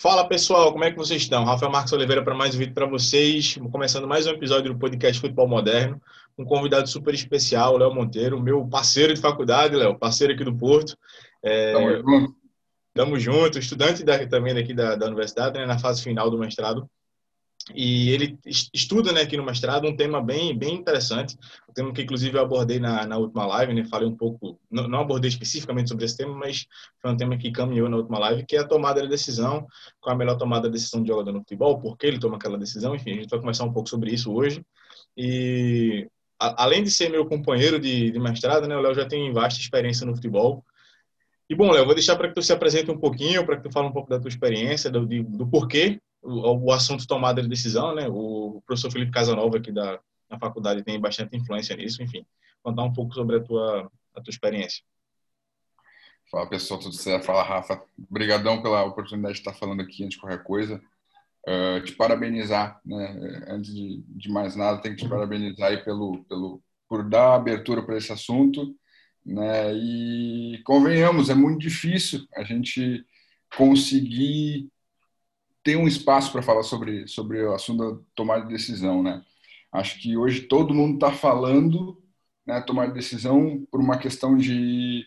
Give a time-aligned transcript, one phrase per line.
[0.00, 1.44] Fala pessoal, como é que vocês estão?
[1.44, 3.58] Rafael Marcos Oliveira para mais um vídeo para vocês.
[3.70, 6.00] Começando mais um episódio do podcast Futebol Moderno.
[6.38, 10.96] Um convidado super especial, Léo Monteiro, meu parceiro de faculdade, Léo, parceiro aqui do Porto.
[11.42, 12.36] É, Tamo junto.
[12.94, 16.88] Tamo junto, estudante da, também aqui da, da universidade, né, na fase final do mestrado
[17.74, 21.36] e ele estuda né, aqui no mestrado um tema bem, bem interessante,
[21.68, 24.88] um tema que inclusive eu abordei na, na última live, né, falei um pouco, não,
[24.88, 26.66] não, abordei especificamente sobre esse tema, mas
[27.00, 29.66] foi um tema que caminhou na última live, que é a tomada de decisão,
[30.00, 32.58] qual a melhor tomada de decisão de jogador no futebol, por que ele toma aquela
[32.58, 34.64] decisão, enfim, a gente vai conversar um pouco sobre isso hoje.
[35.16, 39.32] E a, além de ser meu companheiro de, de mestrado, né, o Léo já tem
[39.32, 40.64] vasta experiência no futebol,
[41.48, 43.72] e bom, Léo, vou deixar para que tu se apresente um pouquinho, para que tu
[43.72, 47.94] fale um pouco da tua experiência, do, do porquê o, o, assunto tomada de decisão,
[47.94, 48.08] né?
[48.08, 49.98] O professor Felipe Casanova aqui da,
[50.28, 52.24] da faculdade tem bastante influência nisso, enfim.
[52.62, 54.82] Contar um pouco sobre a tua, a tua experiência.
[56.30, 57.24] Fala pessoal, tudo certo?
[57.24, 57.82] Fala Rafa.
[58.08, 60.80] Obrigadão pela oportunidade de estar falando aqui antes de qualquer coisa.
[61.48, 63.44] Uh, te parabenizar, né?
[63.48, 67.82] Antes de, de mais nada, tenho que te parabenizar aí pelo, pelo, por dar abertura
[67.82, 68.74] para esse assunto
[69.24, 69.74] né?
[69.74, 73.04] E convenhamos, é muito difícil a gente
[73.56, 74.70] conseguir
[75.62, 79.22] ter um espaço para falar sobre, sobre o assunto da tomada de decisão, né?
[79.72, 82.02] Acho que hoje todo mundo está falando,
[82.46, 85.06] né, tomar de decisão por uma questão de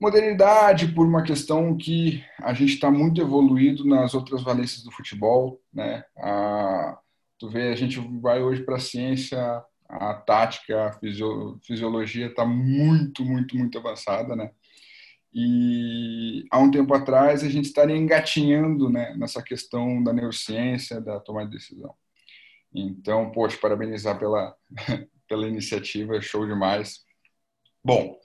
[0.00, 5.60] modernidade, por uma questão que a gente está muito evoluído nas outras valências do futebol,
[5.72, 6.04] né?
[6.16, 6.98] A,
[7.38, 10.92] tu vê, a gente vai hoje para a ciência a tática, a
[11.62, 14.50] fisiologia está muito, muito, muito avançada, né?
[15.40, 21.20] E há um tempo atrás a gente estaria engatinhando né, nessa questão da neurociência, da
[21.20, 21.94] tomada de decisão.
[22.74, 24.52] Então, poxa, parabenizar pela,
[25.28, 27.04] pela iniciativa, show demais.
[27.84, 28.18] Bom,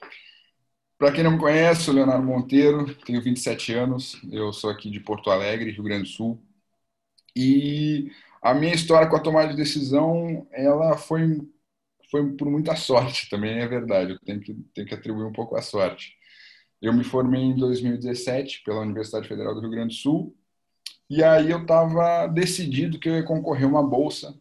[0.98, 4.98] para quem não me conhece, sou Leonardo Monteiro, tenho 27 anos, eu sou aqui de
[4.98, 6.42] Porto Alegre, Rio Grande do Sul.
[7.36, 8.10] E
[8.42, 11.40] a minha história com a tomada de decisão, ela foi
[12.10, 14.14] foi por muita sorte também, é verdade.
[14.14, 16.16] Eu tenho que, tenho que atribuir um pouco a sorte.
[16.80, 20.36] Eu me formei em 2017 pela Universidade Federal do Rio Grande do Sul
[21.08, 24.38] e aí eu estava decidido que eu ia concorrer uma bolsa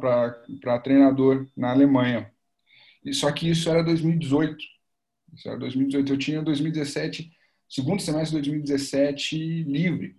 [0.00, 2.32] para treinador na Alemanha.
[3.04, 4.64] E só que isso era 2018.
[5.34, 6.12] Isso era 2018.
[6.12, 7.32] Eu tinha 2017,
[7.68, 10.16] segundo semestre de 2017 livre.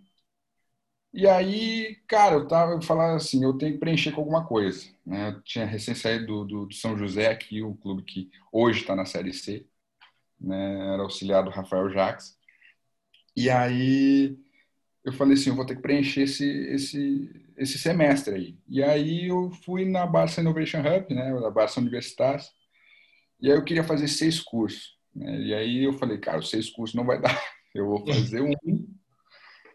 [1.14, 4.88] E aí, cara, eu tava falando assim, eu tenho que preencher com alguma coisa.
[5.06, 5.30] Né?
[5.30, 8.96] Eu tinha recém saído do, do, do São José, aqui, o clube que hoje está
[8.96, 9.66] na Série C.
[10.44, 10.94] Né?
[10.94, 12.38] Era auxiliar do Rafael Jacques.
[13.36, 14.38] E aí
[15.04, 18.58] eu falei assim, eu vou ter que preencher esse, esse, esse semestre aí.
[18.68, 22.44] E aí eu fui na Barça Innovation Hub, né, da Barça Universitária,
[23.42, 24.98] e aí eu queria fazer seis cursos.
[25.14, 25.42] Né?
[25.42, 27.38] E aí eu falei, cara, seis cursos não vai dar.
[27.74, 28.54] Eu vou fazer um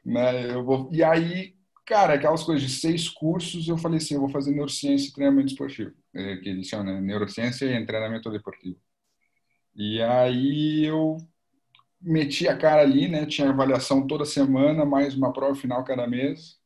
[0.04, 0.50] né?
[0.54, 0.88] Eu vou...
[0.90, 1.54] E aí,
[1.84, 5.48] cara, aquelas coisas de seis cursos, eu falei assim, eu vou fazer neurociência e treinamento
[5.48, 7.00] esportivo, é, que eles chamam, né?
[7.00, 8.78] Neurociência e treinamento deportivo.
[9.78, 11.18] E aí eu
[12.00, 13.26] meti a cara ali, né?
[13.26, 16.58] Tinha avaliação toda semana, mais uma prova final cada mês.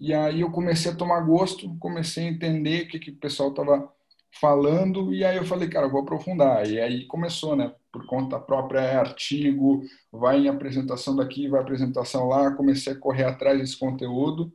[0.00, 3.50] E aí eu comecei a tomar gosto, comecei a entender o que, que o pessoal
[3.50, 3.92] estava
[4.40, 6.68] falando, e aí eu falei, cara, vou aprofundar.
[6.68, 7.74] E aí começou, né?
[7.92, 9.82] Por conta própria, é artigo,
[10.12, 12.54] vai em apresentação daqui, vai apresentação lá.
[12.54, 14.52] Comecei a correr atrás desse conteúdo,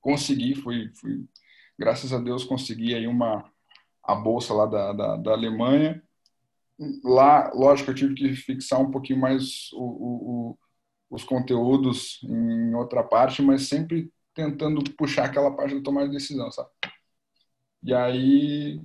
[0.00, 1.26] consegui, fui, fui
[1.78, 3.50] graças a Deus, consegui aí uma
[4.04, 6.02] a bolsa lá da, da, da Alemanha.
[7.04, 10.58] Lá, lógico, eu tive que fixar um pouquinho mais o, o, o,
[11.10, 16.50] os conteúdos em outra parte, mas sempre tentando puxar aquela parte da tomada de decisão,
[16.52, 16.68] sabe?
[17.82, 18.80] E aí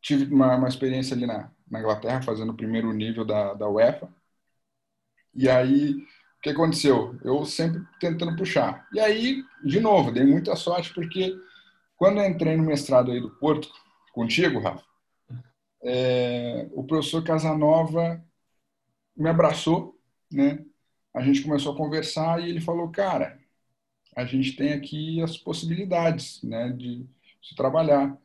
[0.00, 4.08] tive uma, uma experiência ali na, na Inglaterra, fazendo o primeiro nível da, da UEFA.
[5.34, 7.18] E aí, o que aconteceu?
[7.24, 8.86] Eu sempre tentando puxar.
[8.92, 11.34] E aí, de novo, dei muita sorte, porque
[11.96, 13.68] quando eu entrei no mestrado aí do Porto,
[14.12, 14.84] contigo, Rafa,
[15.82, 18.22] é, o professor Casanova
[19.16, 19.98] me abraçou,
[20.30, 20.64] né?
[21.14, 23.38] A gente começou a conversar e ele falou, cara,
[24.16, 27.06] a gente tem aqui as possibilidades, né, de
[27.42, 28.16] se trabalhar.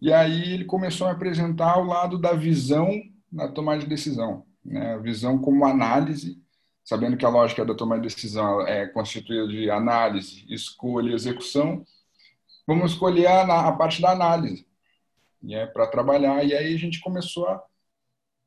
[0.00, 2.88] E aí ele começou a apresentar o lado da visão
[3.30, 4.94] na tomada de decisão, né?
[4.94, 6.40] A visão como análise,
[6.84, 11.84] sabendo que a lógica da tomada de decisão é constituída de análise, escolha e execução.
[12.66, 14.66] Vamos escolher a, a parte da análise,
[15.42, 15.66] né?
[15.66, 16.44] Para trabalhar.
[16.44, 17.62] E aí a gente começou a,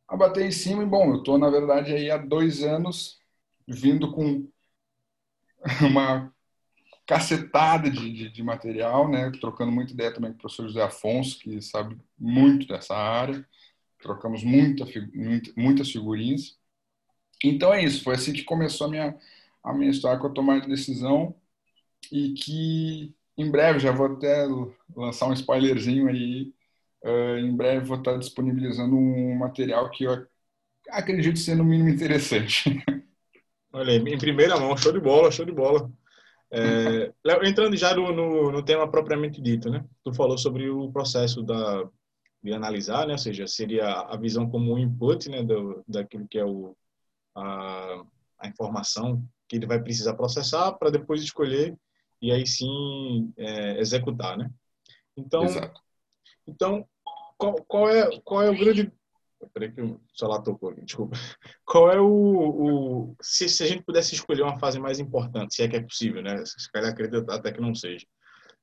[0.08, 0.84] a bater em cima.
[0.84, 3.20] E bom, eu estou na verdade aí há dois anos
[3.68, 4.48] vindo com
[5.82, 6.34] uma
[7.06, 9.32] cacetada de, de, de, material, né?
[9.40, 13.48] Trocando muita ideia também com o professor José Afonso, que sabe muito dessa área.
[14.00, 16.58] Trocamos muita, muita, muitas figurinhas.
[17.44, 19.18] Então é isso, foi assim que começou a minha,
[19.64, 21.36] a minha história com a tomada de decisão
[22.12, 24.48] e que em breve, já vou até
[24.96, 26.54] lançar um spoilerzinho aí,
[27.06, 30.28] uh, em breve vou estar disponibilizando um material que eu
[30.90, 32.84] acredito ser no mínimo interessante.
[33.72, 35.92] Olha em primeira mão, show de bola, show de bola.
[36.52, 37.12] É,
[37.44, 39.84] entrando já no, no, no, tema propriamente dito, né?
[40.04, 41.84] Tu falou sobre o processo da,
[42.42, 43.14] de analisar, né?
[43.14, 45.44] Ou seja, seria a visão como um input, né?
[45.44, 46.78] Do, daquilo que é o,
[47.36, 48.06] a,
[48.40, 51.76] a informação que ele vai precisar processar para depois escolher
[52.22, 54.50] e aí sim é, executar, né?
[55.18, 55.82] Então, Exato.
[56.48, 56.88] então
[57.38, 58.92] qual, qual, é qual é o grande
[59.54, 61.18] Peraí que o celular tocou aqui, desculpa.
[61.66, 62.08] Qual é o...
[62.08, 65.82] o se, se, a gente pudesse escolher uma fase mais importante, se é que é
[65.82, 66.44] possível, né?
[66.46, 68.06] Se calhar acredito até que não seja.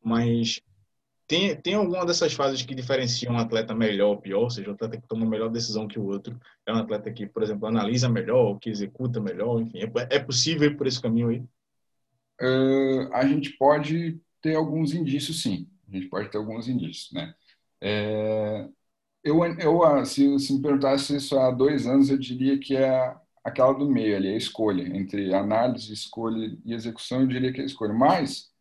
[0.03, 0.61] Mas
[1.27, 4.41] tem, tem alguma dessas fases que diferenciam um atleta melhor ou pior?
[4.41, 7.27] Ou seja, o atleta que toma melhor decisão que o outro é um atleta que,
[7.27, 9.79] por exemplo, analisa melhor, ou que executa melhor, enfim.
[9.79, 11.43] É, é possível ir por esse caminho aí?
[12.41, 15.69] Uh, a gente pode ter alguns indícios, sim.
[15.89, 17.35] A gente pode ter alguns indícios, né?
[17.85, 18.69] É,
[19.25, 23.15] eu, eu ah, se, se, me perguntasse isso há dois anos, eu diria que é
[23.45, 24.85] aquela do meio ali, a escolha.
[24.97, 27.93] Entre análise, escolha e execução, eu diria que é a escolha.
[27.93, 28.53] Mas,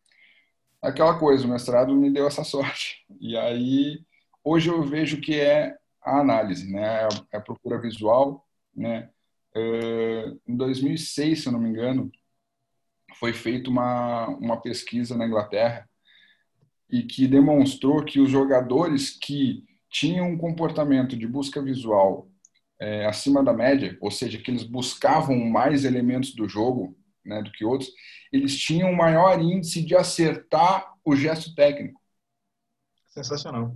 [0.82, 3.06] aquela coisa, o mestrado me deu essa sorte.
[3.20, 4.04] E aí,
[4.44, 7.08] hoje eu vejo que é a análise, né?
[7.32, 9.10] É a procura visual, né?
[9.56, 12.10] Uh, em 2006, se eu não me engano,
[13.18, 15.88] foi feita uma, uma pesquisa na Inglaterra
[16.92, 22.28] e que demonstrou que os jogadores que tinham um comportamento de busca visual
[22.78, 26.94] é, acima da média, ou seja, que eles buscavam mais elementos do jogo
[27.24, 27.90] né, do que outros,
[28.30, 32.00] eles tinham um maior índice de acertar o gesto técnico.
[33.08, 33.74] Sensacional.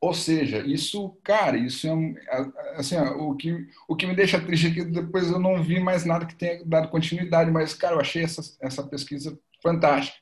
[0.00, 1.92] Ou seja, isso, cara, isso é
[2.76, 6.06] assim, o que o que me deixa triste é que depois eu não vi mais
[6.06, 10.18] nada que tenha dado continuidade, mas cara, eu achei essa essa pesquisa fantástica.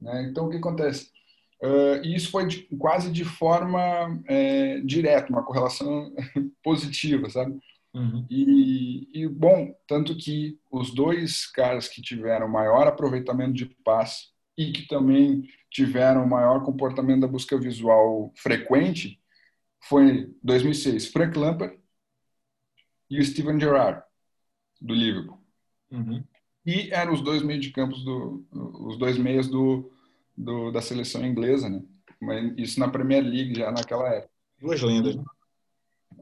[0.00, 0.24] Né?
[0.24, 1.12] Então o que acontece?
[1.62, 6.12] Uh, e isso foi de, quase de forma é, direta, uma correlação
[6.60, 7.56] positiva, sabe?
[7.94, 8.26] Uhum.
[8.28, 14.72] E, e, bom, tanto que os dois caras que tiveram maior aproveitamento de passe e
[14.72, 19.20] que também tiveram maior comportamento da busca visual frequente
[19.80, 21.78] foi 2006 Frank Lampard
[23.10, 24.02] e o Steven Gerrard
[24.80, 25.38] do Liverpool
[25.90, 26.22] uhum.
[26.64, 29.90] e eram os dois meios de campos do os dois meios do,
[30.42, 31.80] do, da seleção inglesa né
[32.20, 35.24] Mas isso na Premier League já naquela época duas lendas né?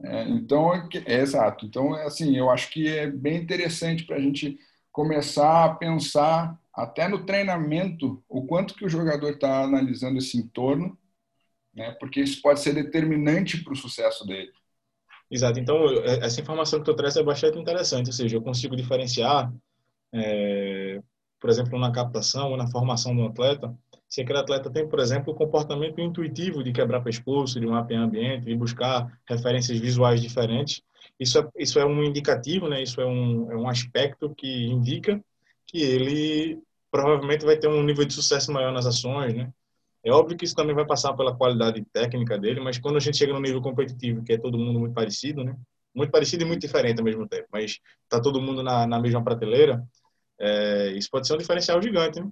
[0.03, 4.17] é, então é, é, exato então é assim eu acho que é bem interessante para
[4.17, 4.59] a gente
[4.91, 10.97] começar a pensar até no treinamento, o quanto que o jogador está analisando esse entorno,
[11.73, 11.91] né?
[11.99, 14.51] porque isso pode ser determinante para o sucesso dele.
[15.29, 15.59] Exato.
[15.59, 19.51] Então, é, essa informação que tu traz é bastante interessante, ou seja, eu consigo diferenciar,
[20.13, 21.01] é,
[21.39, 23.73] por exemplo, na captação ou na formação do atleta,
[24.11, 28.43] se aquele atleta tem, por exemplo, o comportamento intuitivo de quebrar pescoço, de mapear ambiente,
[28.43, 30.83] de buscar referências visuais diferentes,
[31.17, 32.83] isso é, isso é um indicativo, né?
[32.83, 35.23] isso é um, é um aspecto que indica
[35.65, 36.61] que ele
[36.91, 39.49] provavelmente vai ter um nível de sucesso maior nas ações, né?
[40.03, 43.15] É óbvio que isso também vai passar pela qualidade técnica dele, mas quando a gente
[43.15, 45.55] chega no nível competitivo, que é todo mundo muito parecido, né?
[45.95, 47.79] Muito parecido e muito diferente ao mesmo tempo, mas
[48.09, 49.81] tá todo mundo na, na mesma prateleira,
[50.37, 52.29] é, isso pode ser um diferencial gigante, né?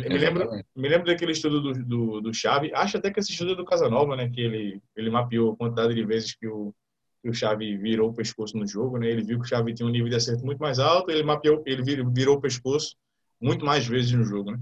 [0.00, 3.30] Eu me, lembro, me lembro daquele estudo do, do, do Xavi, acho até que esse
[3.30, 4.28] estudo é do Casanova, né?
[4.28, 6.74] Que ele, ele mapeou a quantidade de vezes que o,
[7.22, 9.08] que o Xavi virou o pescoço no jogo, né?
[9.08, 11.62] Ele viu que o Xavi tinha um nível de acerto muito mais alto, ele mapeou,
[11.66, 12.96] ele virou o pescoço
[13.40, 14.60] muito mais vezes no jogo, né?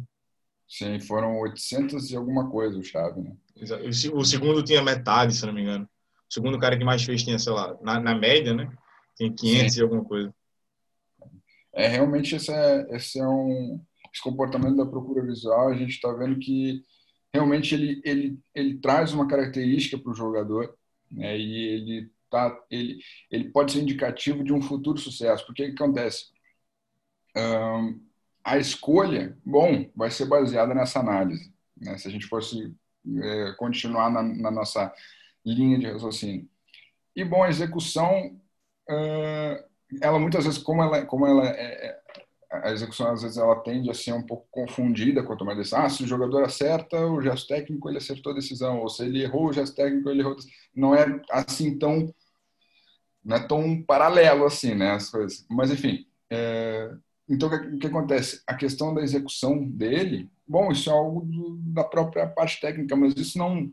[0.68, 3.37] Sim, foram 800 e alguma coisa o Xavi, né?
[4.14, 5.84] O segundo tinha metade, se não me engano.
[6.28, 8.72] O segundo cara que mais fez tinha, sei lá, na, na média, né?
[9.16, 9.80] Tem 500 Sim.
[9.80, 10.34] e alguma coisa.
[11.72, 13.80] É, realmente esse é, esse é um
[14.12, 16.83] esse comportamento da procura visual, a gente está vendo que
[17.33, 20.75] realmente ele, ele, ele traz uma característica para o jogador,
[21.11, 21.38] né?
[21.38, 23.00] E ele tá, ele,
[23.31, 25.45] ele pode ser indicativo de um futuro sucesso.
[25.47, 26.26] Porque o que acontece?
[27.37, 28.00] Um,
[28.45, 31.52] a escolha, bom, vai ser baseada nessa análise.
[31.76, 31.99] Né?
[31.99, 32.75] Se a gente fosse
[33.23, 34.93] é, continuar na, na, nossa
[35.45, 36.49] linha de raciocínio.
[37.14, 38.40] E, bom, a execução,
[38.88, 39.64] uh,
[40.00, 42.00] ela muitas vezes, como ela, como ela é, é,
[42.62, 45.81] a execução às vezes ela tende a ser um pouco confundida tomada de decisão.
[45.81, 48.81] Ah, se o jogador acerta o gesto técnico, ele acertou a decisão.
[48.81, 50.37] Ou se ele errou o gesto técnico, ele errou.
[50.75, 52.12] Não é assim tão
[53.25, 55.47] não é tão paralelo assim, né, as coisas.
[55.50, 56.90] Mas enfim, é...
[57.29, 58.43] então o que, que, acontece?
[58.47, 63.14] A questão da execução dele, bom, isso é algo do, da própria parte técnica, mas
[63.17, 63.71] isso não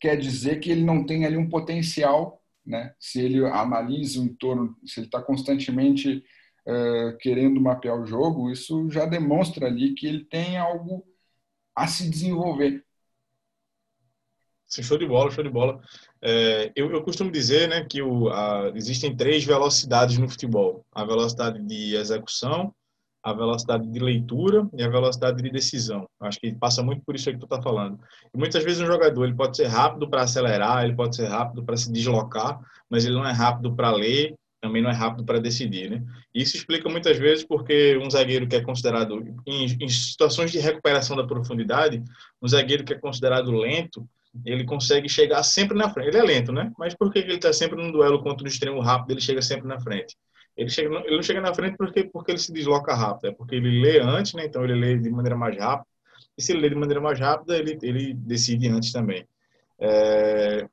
[0.00, 2.94] quer dizer que ele não tem ali um potencial, né?
[2.98, 6.22] Se ele analisa o entorno, se ele está constantemente
[6.68, 11.04] uh, querendo mapear o jogo, isso já demonstra ali que ele tem algo
[11.74, 12.84] a se desenvolver.
[14.66, 15.80] Sim, show de bola, show de bola.
[16.20, 21.04] É, eu, eu, costumo dizer né, que o, a, existem três velocidades no futebol: a
[21.04, 22.74] velocidade de execução,
[23.22, 26.06] a velocidade de leitura e a velocidade de decisão.
[26.20, 27.98] Acho que passa muito por isso aí que tu está falando.
[28.34, 31.64] E muitas vezes um jogador ele pode ser rápido para acelerar, ele pode ser rápido
[31.64, 32.60] para se deslocar,
[32.90, 36.02] mas ele não é rápido para ler, também não é rápido para decidir, né?
[36.34, 41.16] Isso explica muitas vezes porque um zagueiro que é considerado em, em situações de recuperação
[41.16, 42.02] da profundidade,
[42.42, 44.08] um zagueiro que é considerado lento,
[44.44, 46.08] ele consegue chegar sempre na frente.
[46.08, 46.72] Ele é lento, né?
[46.78, 49.12] Mas por que ele está sempre num duelo contra o extremo rápido?
[49.12, 50.16] Ele chega sempre na frente.
[50.56, 53.54] Ele, chega, ele não chega na frente porque, porque ele se desloca rápido, é porque
[53.54, 54.44] ele lê antes, né?
[54.44, 55.88] Então ele lê de maneira mais rápida.
[56.36, 59.24] E se ele lê de maneira mais rápida, ele, ele decide antes também.
[59.80, 60.68] É,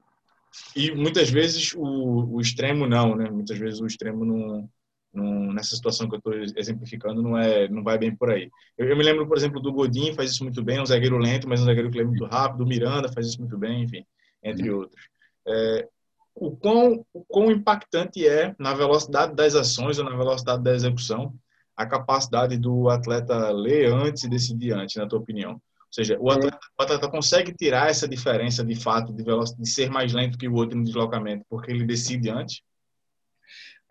[0.75, 3.29] e muitas vezes o, o extremo não, né?
[3.29, 4.69] Muitas vezes o extremo não,
[5.13, 8.49] não nessa situação que eu estou exemplificando não é não vai bem por aí.
[8.77, 11.47] Eu, eu, me lembro, por exemplo, do Godin faz isso muito bem, um zagueiro lento,
[11.47, 12.63] mas um zagueiro que lê muito rápido.
[12.63, 14.05] O Miranda faz isso muito bem, enfim,
[14.43, 14.79] entre uhum.
[14.79, 15.01] outros.
[15.47, 15.87] É,
[16.35, 21.33] o quão, o quão impactante é na velocidade das ações ou na velocidade da execução
[21.77, 25.61] a capacidade do atleta ler antes e decidir antes, na tua opinião?
[25.95, 30.13] Seja, o atleta, o atleta, consegue tirar essa diferença de fato de, de ser mais
[30.13, 32.61] lento que o outro no deslocamento, porque ele decide antes?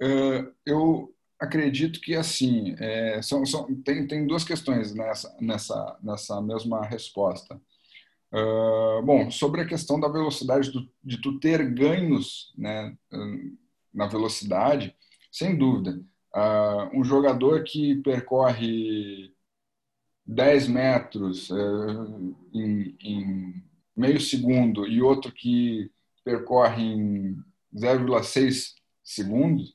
[0.00, 6.40] Uh, eu acredito que assim é, são, são, tem, tem duas questões nessa, nessa, nessa
[6.40, 7.60] mesma resposta.
[8.32, 12.96] Uh, bom, sobre a questão da velocidade do, de tu ter ganhos né,
[13.92, 14.94] na velocidade,
[15.30, 16.00] sem dúvida.
[16.34, 19.33] Uh, um jogador que percorre
[20.26, 23.62] 10 metros uh, em, em,
[23.96, 25.90] meio segundo e outro que
[26.24, 27.36] percorre em
[27.74, 29.70] 0,6 segundos,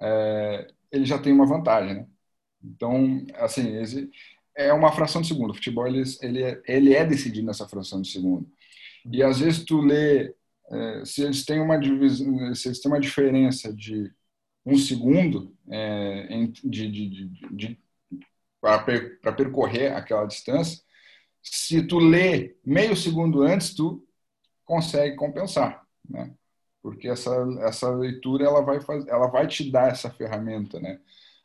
[0.00, 1.96] uh, ele já tem uma vantagem.
[1.96, 2.06] Né?
[2.62, 3.72] Então, assim,
[4.54, 5.50] é uma fração de segundo.
[5.50, 8.48] O futebol ele, ele, é, ele é decidido nessa fração de segundo.
[9.10, 10.32] E às vezes tu lê,
[10.70, 14.12] uh, se eles têm uma divisão, se eles têm uma diferença de
[14.64, 15.52] um segundo
[16.62, 17.78] de, de, de, de
[18.62, 20.80] para percorrer aquela distância,
[21.42, 24.06] se tu lê meio segundo antes, tu
[24.64, 26.32] consegue compensar, né?
[26.80, 31.00] Porque essa essa leitura ela vai fazer, ela vai te dar essa ferramenta, né?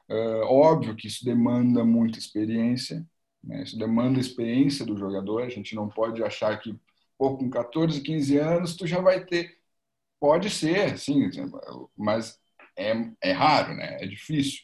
[0.09, 3.05] Uh, óbvio que isso demanda muita experiência,
[3.43, 3.63] né?
[3.63, 5.41] Isso demanda experiência do jogador.
[5.41, 6.79] A gente não pode achar que
[7.17, 9.57] pô, com 14, 15 anos tu já vai ter.
[10.19, 11.29] Pode ser, sim,
[11.95, 12.39] mas
[12.77, 13.97] é, é raro, né?
[14.01, 14.61] É difícil,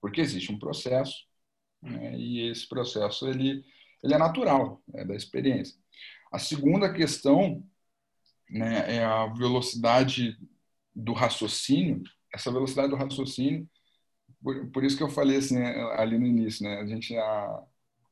[0.00, 1.26] porque existe um processo
[1.82, 2.16] né?
[2.16, 3.64] e esse processo ele,
[4.02, 5.76] ele é natural, é da experiência.
[6.30, 7.62] A segunda questão
[8.48, 10.38] né, é a velocidade
[10.94, 12.02] do raciocínio.
[12.32, 13.68] Essa velocidade do raciocínio,
[14.42, 16.80] por, por isso que eu falei assim né, ali no início, né?
[16.80, 17.62] A gente há,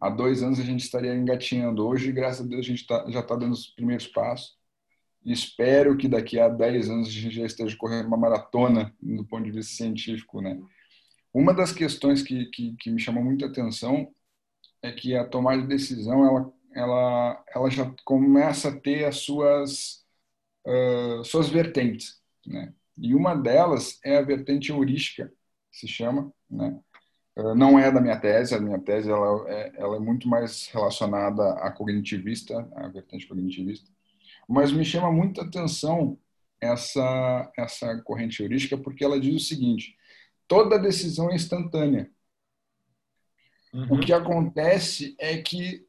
[0.01, 1.87] há dois anos a gente estaria engatinhando.
[1.87, 4.59] Hoje, graças a Deus, a gente tá, já está dando os primeiros passos.
[5.25, 9.45] Espero que daqui a 10 anos a gente já esteja correndo uma maratona do ponto
[9.45, 10.59] de vista científico, né?
[11.33, 14.13] Uma das questões que, que, que, me chamou muita atenção
[14.83, 20.05] é que a tomada de decisão ela, ela, ela já começa a ter as suas,
[20.67, 22.21] uh, suas vertentes.
[22.45, 22.75] Né?
[22.99, 25.33] E uma delas é a vertente heurística,
[25.71, 26.33] se chama.
[26.51, 26.81] Né?
[27.37, 30.67] Uh, não é da minha tese, a minha tese ela é, ela é muito mais
[30.67, 33.89] relacionada à cognitivista, à vertente cognitivista.
[34.49, 36.19] Mas me chama muita atenção
[36.61, 39.97] essa, essa corrente heurística porque ela diz o seguinte
[40.51, 42.11] toda decisão é instantânea.
[43.73, 43.95] Uhum.
[43.95, 45.87] O que acontece é que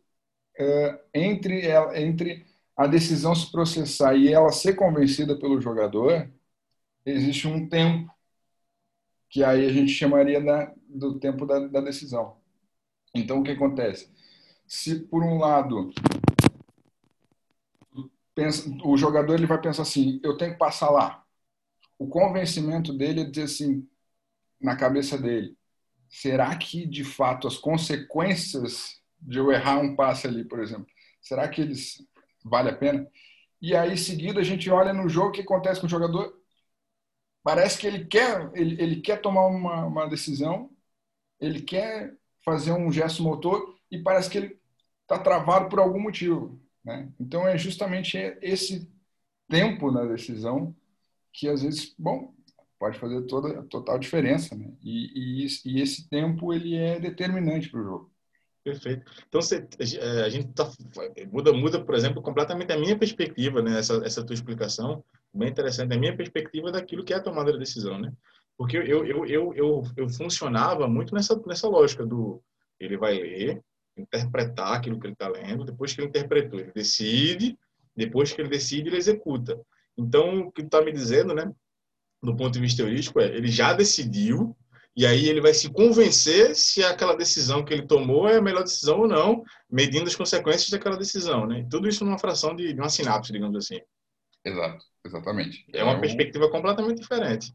[0.60, 2.46] uh, entre, ela, entre
[2.78, 6.32] a decisão se processar e ela ser convencida pelo jogador,
[7.04, 8.14] existe um tempo
[9.28, 12.38] que aí a gente chamaria da, do tempo da, da decisão.
[13.16, 14.12] Então, o que acontece?
[14.68, 15.92] Se, por um lado,
[18.36, 21.26] pensa, o jogador ele vai pensar assim, eu tenho que passar lá.
[21.98, 23.88] O convencimento dele é dizer assim,
[24.62, 25.58] na cabeça dele.
[26.10, 30.88] Será que, de fato, as consequências de eu errar um passe ali, por exemplo,
[31.22, 32.06] será que eles
[32.44, 33.08] vale a pena?
[33.62, 36.36] E aí, em seguida, a gente olha no jogo o que acontece com o jogador.
[37.44, 40.70] Parece que ele quer, ele, ele quer tomar uma, uma decisão,
[41.40, 44.60] ele quer fazer um gesto motor e parece que ele
[45.04, 46.60] está travado por algum motivo.
[46.84, 47.12] Né?
[47.20, 48.92] Então, é justamente esse
[49.48, 50.76] tempo na decisão
[51.32, 52.34] que, às vezes, bom,
[52.82, 54.74] pode fazer toda total diferença, né?
[54.82, 58.12] E, e, e esse tempo ele é determinante para o jogo.
[58.64, 59.04] Perfeito.
[59.28, 59.68] Então você,
[60.26, 60.68] a gente tá,
[61.32, 63.78] muda, muda, por exemplo, completamente a minha perspectiva, né?
[63.78, 67.60] Essa, essa tua explicação bem interessante, a minha perspectiva daquilo que é a tomada de
[67.60, 68.12] decisão, né?
[68.58, 72.42] Porque eu, eu, eu, eu, eu funcionava muito nessa, nessa lógica do
[72.80, 73.62] ele vai ler,
[73.96, 77.56] interpretar aquilo que ele está lendo, depois que ele interpretou, ele decide,
[77.96, 79.60] depois que ele decide, ele executa.
[79.96, 81.52] Então, o que está me dizendo, né,
[82.22, 84.56] do ponto de vista heurístico, é ele já decidiu,
[84.96, 88.64] e aí ele vai se convencer se aquela decisão que ele tomou é a melhor
[88.64, 91.66] decisão ou não, medindo as consequências daquela decisão, né?
[91.70, 93.80] Tudo isso numa fração de, de uma sinapse, digamos assim.
[94.44, 95.66] Exato, exatamente.
[95.74, 97.54] É uma é perspectiva completamente diferente.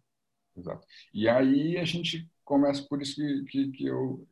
[0.56, 0.86] Exato.
[1.12, 4.26] E aí a gente começa por isso que, que, que eu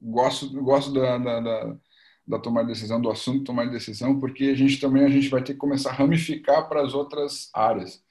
[0.00, 1.76] gosto gosto da, da, da,
[2.26, 5.28] da tomar de decisão do assunto tomar de decisão porque a gente também a gente
[5.28, 8.03] vai ter que começar a ramificar para as outras áreas.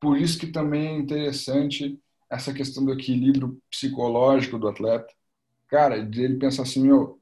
[0.00, 1.98] Por isso que também é interessante
[2.30, 5.12] essa questão do equilíbrio psicológico do atleta.
[5.68, 7.20] Cara, ele pensa assim, meu,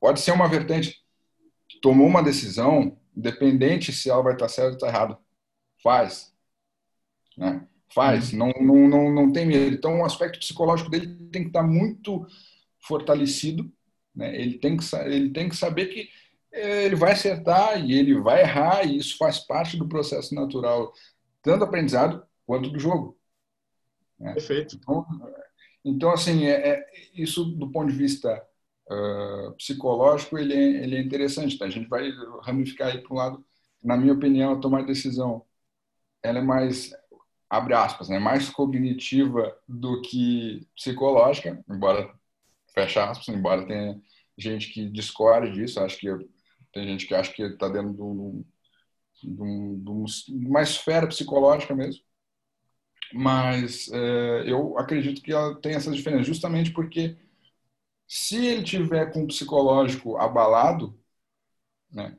[0.00, 1.02] pode ser uma vertente,
[1.82, 5.18] tomou uma decisão, independente se ela vai estar certa ou está errada,
[5.82, 6.32] faz.
[7.36, 7.66] Né?
[7.94, 8.38] Faz, uhum.
[8.38, 9.74] não, não, não, não tem medo.
[9.74, 12.26] Então, o aspecto psicológico dele tem que estar muito
[12.86, 13.70] fortalecido.
[14.14, 14.34] Né?
[14.40, 16.08] Ele, tem que, ele tem que saber que
[16.52, 20.92] ele vai acertar e ele vai errar, e isso faz parte do processo natural,
[21.42, 23.18] tanto do aprendizado quanto do jogo.
[24.18, 24.32] Né?
[24.34, 24.76] Perfeito.
[24.76, 25.06] Então,
[25.84, 28.42] então assim, é, é, isso do ponto de vista
[28.90, 31.58] uh, psicológico, ele é, ele é interessante.
[31.58, 31.66] Tá?
[31.66, 32.10] A gente vai
[32.42, 33.44] ramificar aí para um lado,
[33.82, 35.44] na minha opinião, a tomar decisão,
[36.22, 36.92] ela é mais,
[37.48, 38.18] abre aspas, né?
[38.18, 42.12] mais cognitiva do que psicológica, embora,
[42.74, 44.00] fecha aspas, embora tenha
[44.36, 46.08] gente que discorde disso, acho que
[46.72, 48.44] tem gente que acha que está dentro de, um,
[49.22, 52.02] de, um, de uma esfera psicológica mesmo
[53.12, 57.16] mas é, eu acredito que ela tem essas diferenças, justamente porque
[58.06, 60.98] se ele tiver com o psicológico abalado,
[61.90, 62.16] né,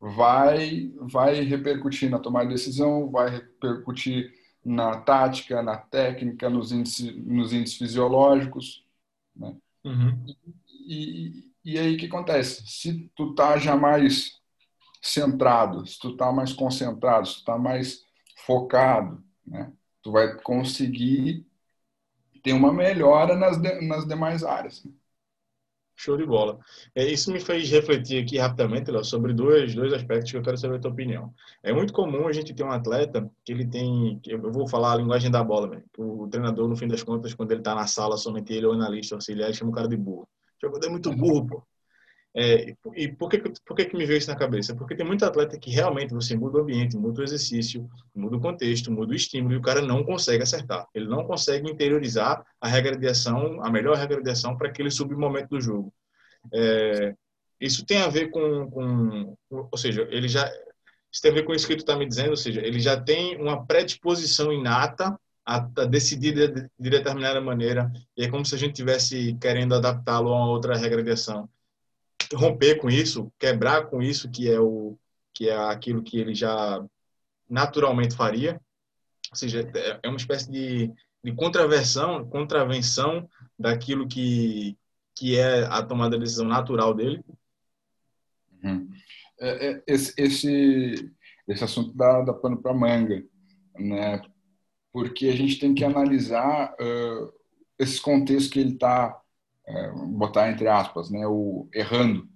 [0.00, 7.14] vai, vai repercutir na tomada de decisão, vai repercutir na tática, na técnica, nos índices,
[7.26, 8.84] nos índices fisiológicos.
[9.34, 9.56] Né?
[9.84, 10.26] Uhum.
[10.88, 12.66] E, e, aí o que acontece?
[12.66, 14.40] Se tu tá já mais
[15.00, 18.04] centrado, se tu tá mais concentrado, se tu tá mais
[18.46, 19.72] focado, né?
[20.02, 21.46] tu vai conseguir
[22.42, 24.84] ter uma melhora nas, de, nas demais áreas.
[24.84, 24.92] Né?
[25.94, 26.58] Show de bola.
[26.94, 30.56] É, isso me fez refletir aqui rapidamente, Léo, sobre dois, dois aspectos que eu quero
[30.56, 31.32] saber a tua opinião.
[31.62, 34.96] É muito comum a gente ter um atleta que ele tem, eu vou falar a
[34.96, 35.84] linguagem da bola, mesmo.
[35.96, 39.14] o treinador, no fim das contas, quando ele está na sala, somente ele ou analista
[39.14, 40.28] auxiliar, ele chama o cara de burro.
[40.62, 41.62] Jogador é muito burro, pô.
[42.34, 44.74] É, e por que, por que, que me veio isso na cabeça?
[44.74, 48.40] Porque tem muito atleta que realmente você muda o ambiente, muda o exercício, muda o
[48.40, 50.86] contexto, muda o estímulo e o cara não consegue acertar.
[50.94, 54.90] Ele não consegue interiorizar a regra de ação, a melhor regra de ação para aquele
[54.90, 55.92] submomento do jogo.
[56.54, 57.14] É,
[57.60, 60.50] isso tem a ver com, com, ou seja, ele já
[61.12, 62.98] isso tem a ver com isso que tu está me dizendo, ou seja, ele já
[62.98, 68.54] tem uma predisposição inata a, a decidir de, de determinada maneira e é como se
[68.54, 71.48] a gente tivesse querendo adaptá-lo a uma outra regra de ação
[72.34, 74.96] romper com isso, quebrar com isso que é o
[75.34, 76.84] que é aquilo que ele já
[77.48, 78.60] naturalmente faria,
[79.30, 79.66] ou seja,
[80.02, 80.92] é uma espécie de,
[81.24, 83.28] de contraversão, contravenção
[83.58, 84.76] daquilo que
[85.14, 87.22] que é a tomada de decisão natural dele.
[88.64, 88.88] Uhum.
[89.38, 91.12] É, é, esse, esse
[91.46, 93.22] esse assunto dá, dá pano para manga,
[93.78, 94.22] né?
[94.92, 97.32] Porque a gente tem que analisar uh,
[97.78, 99.22] esses contextos que ele está
[99.66, 102.28] é, botar entre aspas, né, o errando.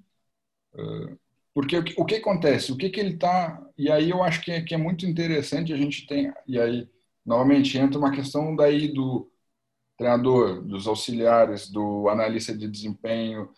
[0.75, 1.16] É,
[1.55, 2.73] porque o que, o que acontece?
[2.73, 3.62] O que, que ele está.
[3.79, 6.33] E aí eu acho que é, que é muito interessante a gente tem.
[6.47, 6.88] E aí,
[7.25, 9.31] novamente, entra uma questão daí do
[9.99, 13.51] treinador, dos auxiliares, do analista de desempenho.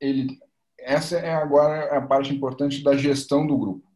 [0.00, 0.38] Ele,
[0.78, 3.90] essa é agora a parte importante da gestão do grupo.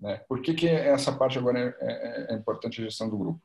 [0.00, 0.18] Né?
[0.28, 3.40] Por que, que essa parte agora é, é, é importante a gestão do grupo?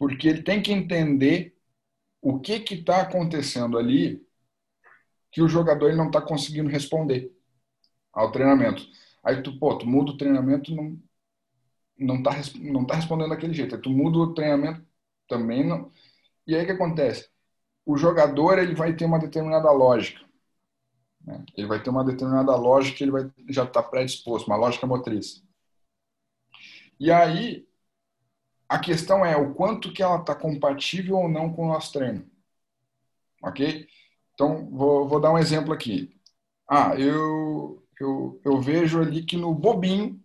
[0.00, 1.54] Porque ele tem que entender
[2.22, 4.26] o que está acontecendo ali
[5.30, 7.30] que o jogador não está conseguindo responder
[8.10, 8.82] ao treinamento.
[9.22, 10.98] Aí tu, pô, tu muda o treinamento, não
[11.98, 13.74] não tá, não tá respondendo daquele jeito.
[13.74, 14.82] Aí tu muda o treinamento,
[15.28, 15.92] também não.
[16.46, 17.28] E aí o que acontece?
[17.84, 20.24] O jogador ele vai ter uma determinada lógica.
[21.20, 21.44] Né?
[21.54, 25.44] Ele vai ter uma determinada lógica que ele vai já está predisposto, uma lógica motriz.
[26.98, 27.68] E aí
[28.70, 32.24] a questão é o quanto que ela está compatível ou não com o nosso treino.
[33.42, 33.88] Ok?
[34.32, 36.16] Então, vou, vou dar um exemplo aqui.
[36.68, 40.22] Ah, eu, eu, eu vejo ali que no bobinho,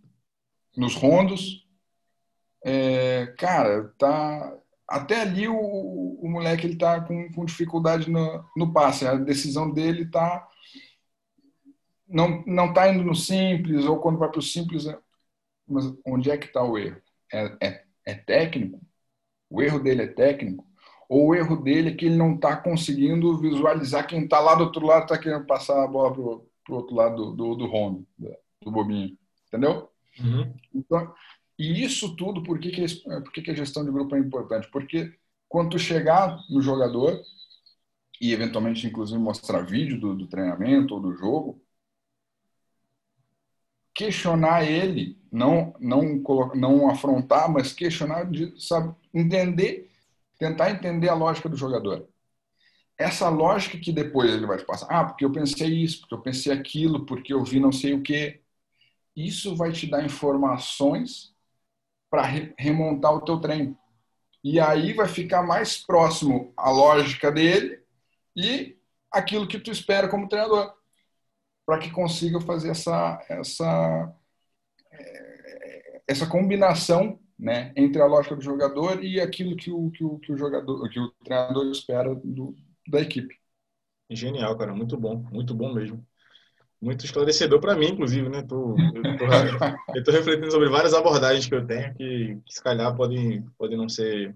[0.77, 1.67] nos rondos,
[2.63, 4.55] é, cara, tá
[4.88, 9.08] até ali o, o moleque ele tá com, com dificuldade no, no passe.
[9.08, 10.47] A decisão dele tá
[12.08, 14.95] não não tá indo no simples ou quando vai para o simples, é,
[15.67, 17.01] mas onde é que está o erro?
[17.34, 18.79] É, é é técnico,
[19.49, 20.65] O erro dele é técnico
[21.07, 24.63] ou o erro dele é que ele não está conseguindo visualizar quem está lá do
[24.63, 28.07] outro lado está querendo passar a bola para o outro lado do, do, do home,
[28.61, 29.17] do bobinho.
[29.47, 29.89] Entendeu?
[30.19, 30.53] Uhum.
[30.73, 31.13] Então,
[31.57, 34.69] e isso tudo, por que, que, por que, que a gestão de grupo é importante?
[34.71, 35.13] Porque
[35.47, 37.21] quando tu chegar no jogador
[38.19, 41.61] e eventualmente, inclusive, mostrar vídeo do, do treinamento ou do jogo,
[43.93, 46.23] questionar ele, não não
[46.55, 49.89] não afrontar, mas questionar, de, sabe, entender,
[50.39, 52.07] tentar entender a lógica do jogador.
[52.97, 56.21] Essa lógica que depois ele vai te passar, ah, porque eu pensei isso, porque eu
[56.21, 58.39] pensei aquilo, porque eu vi não sei o que.
[59.15, 61.33] Isso vai te dar informações
[62.09, 62.23] para
[62.57, 63.77] remontar o teu treino.
[64.43, 67.81] E aí vai ficar mais próximo a lógica dele
[68.35, 68.77] e
[69.11, 70.73] aquilo que tu espera como treinador
[71.65, 74.13] para que consiga fazer essa, essa,
[74.91, 75.24] é,
[76.07, 80.31] essa combinação né, entre a lógica do jogador e aquilo que o, que o, que
[80.31, 82.55] o jogador, que o treinador espera do,
[82.87, 83.35] da equipe.
[84.09, 86.05] Genial, cara, muito bom, muito bom mesmo.
[86.81, 88.43] Muito esclarecedor para mim, inclusive, né?
[88.43, 89.01] Tô, eu
[89.95, 93.89] estou refletindo sobre várias abordagens que eu tenho que, que se calhar podem, podem não
[93.89, 94.35] ser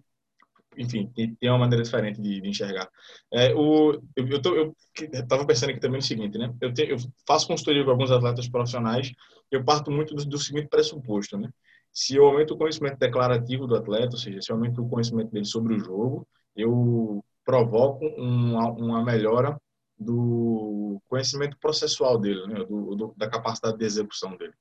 [0.79, 2.89] enfim, tem uma maneira diferente de, de enxergar.
[3.31, 4.75] É, o, eu, eu,
[5.13, 6.53] estava pensando aqui também no seguinte, né?
[6.61, 9.11] Eu, te, eu faço consultoria com alguns atletas profissionais,
[9.51, 11.49] eu parto muito do, do, seguinte pressuposto, né?
[11.91, 15.31] Se eu aumento o conhecimento declarativo do atleta, ou seja, se eu aumento o conhecimento
[15.31, 19.59] dele sobre o jogo, eu provoco uma, uma melhora
[19.99, 22.63] do conhecimento processual dele, né?
[22.63, 24.53] do, do, da capacidade de execução dele.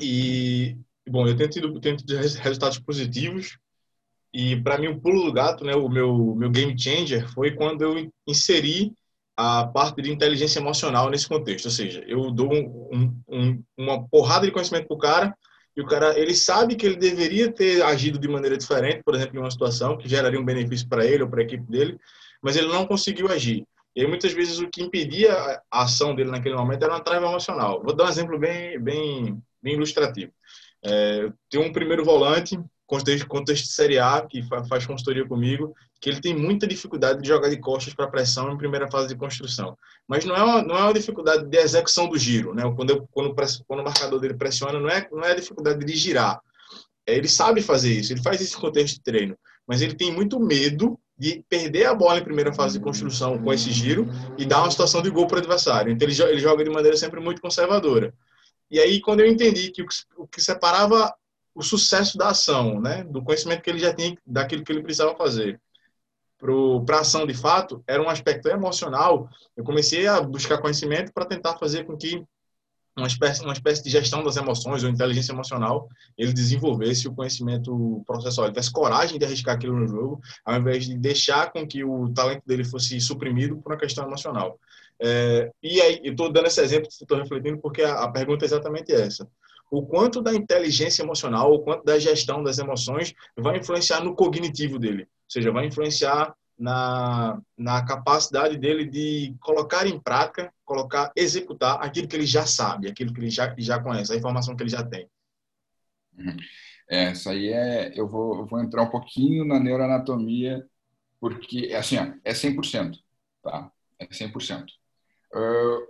[0.00, 0.76] E,
[1.08, 3.58] bom, eu tenho tido, tenho tido resultados positivos
[4.32, 7.82] e para mim o pulo do gato, né, o meu meu game changer foi quando
[7.82, 8.92] eu inseri
[9.36, 14.46] a parte de inteligência emocional nesse contexto, ou seja, eu dou um, um, uma porrada
[14.46, 15.34] de conhecimento pro cara
[15.76, 19.36] e o cara ele sabe que ele deveria ter agido de maneira diferente, por exemplo,
[19.36, 21.98] em uma situação que geraria um benefício para ele ou para a equipe dele,
[22.42, 23.66] mas ele não conseguiu agir.
[23.94, 25.32] E muitas vezes o que impedia
[25.70, 27.82] a ação dele naquele momento era uma trava emocional.
[27.82, 30.32] Vou dar um exemplo bem bem bem ilustrativo.
[30.84, 33.26] É, tem um primeiro volante contexto,
[33.66, 37.58] de Série A, que faz consultoria comigo, que ele tem muita dificuldade de jogar de
[37.58, 39.76] costas para pressão em primeira fase de construção.
[40.06, 42.62] Mas não é uma, não é uma dificuldade de execução do giro, né?
[42.74, 43.34] Quando, eu, quando,
[43.66, 46.40] quando o marcador dele pressiona, não é, não é a dificuldade de girar.
[47.06, 50.12] É, ele sabe fazer isso, ele faz isso em contexto de treino, mas ele tem
[50.12, 54.44] muito medo de perder a bola em primeira fase de construção com esse giro e
[54.44, 55.92] dar uma situação de gol para o adversário.
[55.92, 58.12] Então ele, ele joga de maneira sempre muito conservadora.
[58.68, 59.82] E aí, quando eu entendi que
[60.16, 61.14] o que separava
[61.54, 63.04] o sucesso da ação, né?
[63.04, 65.60] do conhecimento que ele já tinha, daquilo que ele precisava fazer.
[66.84, 69.28] Para a ação de fato, era um aspecto emocional.
[69.56, 72.24] Eu comecei a buscar conhecimento para tentar fazer com que
[72.96, 78.02] uma espécie, uma espécie de gestão das emoções ou inteligência emocional, ele desenvolvesse o conhecimento
[78.06, 81.82] processual, ele tivesse coragem de arriscar aquilo no jogo, ao invés de deixar com que
[81.84, 84.58] o talento dele fosse suprimido por uma questão emocional.
[85.00, 88.46] É, e aí, eu estou dando esse exemplo, estou refletindo, porque a, a pergunta é
[88.46, 89.26] exatamente essa
[89.72, 94.78] o quanto da inteligência emocional, o quanto da gestão das emoções vai influenciar no cognitivo
[94.78, 101.82] dele, ou seja, vai influenciar na, na capacidade dele de colocar em prática, colocar, executar
[101.82, 104.68] aquilo que ele já sabe, aquilo que ele já, já conhece, a informação que ele
[104.68, 105.08] já tem.
[106.18, 106.36] Uhum.
[106.90, 110.66] É, essa aí é, eu vou, eu vou entrar um pouquinho na neuroanatomia,
[111.18, 112.98] porque, assim, ó, é 100%,
[113.42, 113.72] tá?
[113.98, 114.66] É 100%.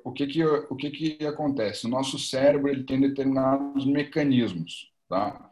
[0.04, 1.86] O que que o que que acontece?
[1.86, 5.50] O nosso cérebro ele tem determinados mecanismos, tá?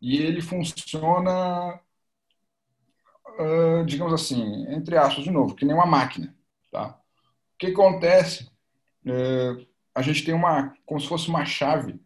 [0.00, 1.80] E ele funciona,
[3.38, 6.34] uh, digamos assim, entre aspas de novo, que nem uma máquina,
[6.72, 6.98] tá?
[7.54, 8.50] O que acontece?
[9.04, 12.00] Uh, a gente tem uma, como se fosse uma chave,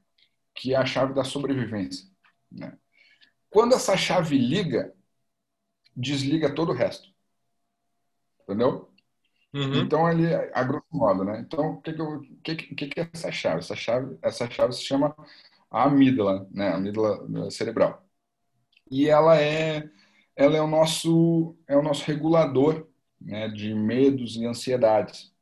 [0.55, 2.07] que é a chave da sobrevivência.
[2.51, 2.77] Né?
[3.49, 4.95] Quando essa chave liga,
[5.97, 7.09] desliga todo o resto,
[8.43, 8.94] entendeu?
[9.55, 9.77] Uhum.
[9.77, 11.39] Então, ele, a grosso modo, né?
[11.39, 11.93] Então, o que,
[12.57, 13.61] que, que, que, é essa chave?
[13.61, 15.15] Essa chave, essa chave se chama
[15.71, 16.71] a amígdala, né?
[16.71, 18.05] A amígdala cerebral.
[18.91, 19.89] E ela é,
[20.35, 22.89] ela é o nosso, é o nosso regulador
[23.21, 25.33] né, de medos e ansiedades.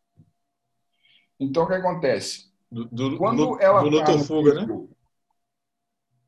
[1.41, 2.53] Então, o que acontece?
[2.71, 4.89] Do, do, Quando do, ela do tá fuga, né?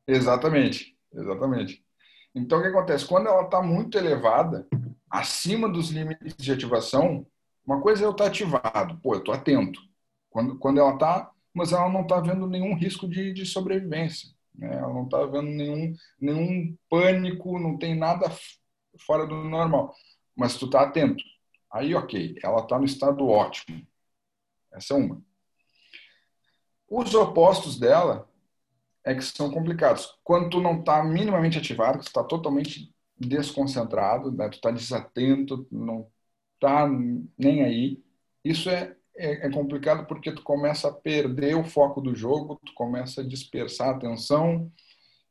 [0.07, 1.85] Exatamente, exatamente.
[2.33, 3.05] Então, o que acontece?
[3.05, 4.67] Quando ela está muito elevada,
[5.09, 7.25] acima dos limites de ativação,
[7.65, 9.81] uma coisa é eu estar ativado, pô, eu estou atento.
[10.29, 14.29] Quando, quando ela está, mas ela não está vendo nenhum risco de, de sobrevivência.
[14.53, 14.75] Né?
[14.75, 18.29] Ela não está vendo nenhum, nenhum pânico, não tem nada
[18.99, 19.93] fora do normal.
[20.35, 21.23] Mas tu está atento.
[21.71, 23.85] Aí, ok, ela está no estado ótimo.
[24.71, 25.21] Essa é uma.
[26.87, 28.29] Os opostos dela
[29.03, 30.17] é que são complicados.
[30.23, 34.49] Quando tu não está minimamente ativado, que está totalmente desconcentrado, né?
[34.49, 36.07] tu está desatento, não
[36.65, 36.87] está
[37.37, 38.03] nem aí.
[38.43, 42.73] Isso é, é, é, complicado porque tu começa a perder o foco do jogo, tu
[42.73, 44.71] começa a dispersar a atenção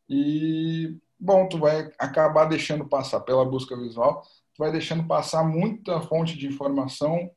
[0.09, 4.23] e, bom, tu vai acabar deixando passar pela busca visual,
[4.55, 7.31] tu vai deixando passar muita fonte de informação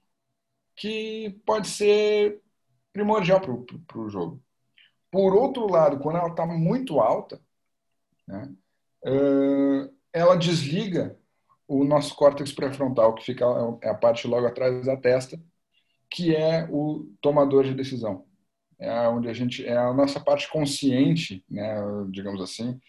[0.75, 2.41] que pode ser
[2.93, 4.41] primordial para o jogo.
[5.11, 7.41] Por outro lado, quando ela está muito alta,
[8.27, 8.53] né,
[10.13, 11.16] ela desliga
[11.67, 13.45] o nosso córtex pré-frontal, que fica
[13.81, 15.39] é a parte logo atrás da testa,
[16.09, 18.25] que é o tomador de decisão.
[18.79, 21.75] É onde a gente é a nossa parte consciente, né,
[22.09, 22.79] digamos assim.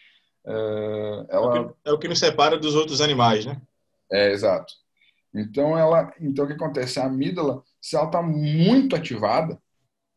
[0.45, 3.61] Uh, ela é o, que, é o que nos separa dos outros animais, né?
[4.11, 4.73] É exato.
[5.35, 7.01] Então ela, então o que acontece?
[7.01, 9.61] A amígdala, se ela está muito ativada,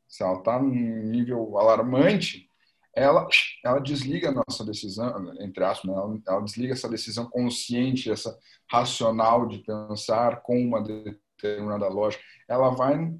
[0.07, 2.49] se ela está num nível alarmante,
[2.93, 3.27] ela,
[3.63, 5.97] ela desliga a nossa decisão, entre aspas, né?
[5.97, 8.37] ela, ela, desliga essa decisão consciente, essa
[8.69, 12.23] racional de pensar com uma determinada lógica.
[12.47, 13.13] Ela vai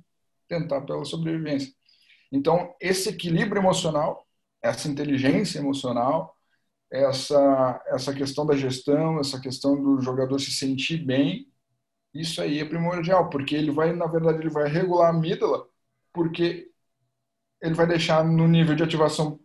[0.48, 1.74] tentar pela sobrevivência.
[2.32, 4.28] Então, esse equilíbrio emocional,
[4.62, 6.36] essa inteligência emocional,
[6.92, 11.48] essa, essa questão da gestão, essa questão do jogador se sentir bem,
[12.14, 15.66] isso aí é primordial, porque ele vai, na verdade, ele vai regular a amígdala,
[16.12, 16.70] porque
[17.62, 19.40] ele vai deixar no nível de ativação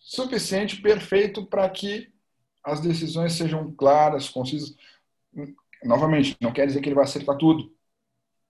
[0.00, 2.12] suficiente, perfeito, para que
[2.64, 4.74] as decisões sejam claras, concisas.
[5.84, 7.72] Novamente, não quer dizer que ele vai acertar tudo,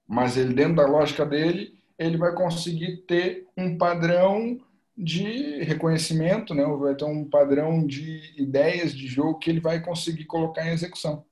[0.07, 4.59] mas ele, dentro da lógica dele, ele vai conseguir ter um padrão
[4.97, 6.65] de reconhecimento, né?
[6.65, 11.25] vai ter um padrão de ideias de jogo que ele vai conseguir colocar em execução.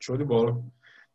[0.00, 0.62] Show de bola.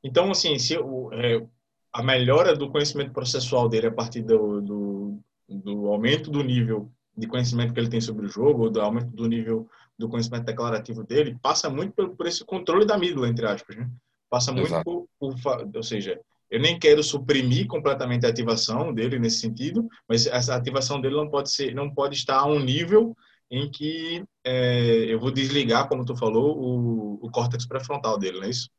[0.04, 1.46] Então, assim, se o, é,
[1.94, 7.28] a melhora do conhecimento processual dele a partir do, do, do, aumento do nível de
[7.28, 9.68] conhecimento que ele tem sobre o jogo, ou do aumento do nível
[9.98, 13.90] do conhecimento declarativo dele, passa muito por, por esse controle da amígdala, entre aspas, né?
[14.30, 15.36] Passa muito por, por,
[15.76, 16.20] ou seja,
[16.50, 21.30] eu nem quero suprimir completamente a ativação dele nesse sentido, mas essa ativação dele não
[21.30, 23.16] pode ser, não pode estar a um nível
[23.52, 28.46] em que é, eu vou desligar, como tu falou, o, o córtex pré-frontal dele, não
[28.46, 28.70] é isso?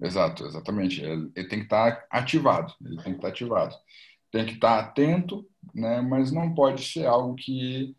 [0.00, 1.02] Exato, exatamente.
[1.02, 3.74] Ele, ele tem que estar ativado, ele tem que estar ativado.
[4.30, 6.00] Tem que estar atento, né?
[6.00, 7.94] mas não pode ser algo que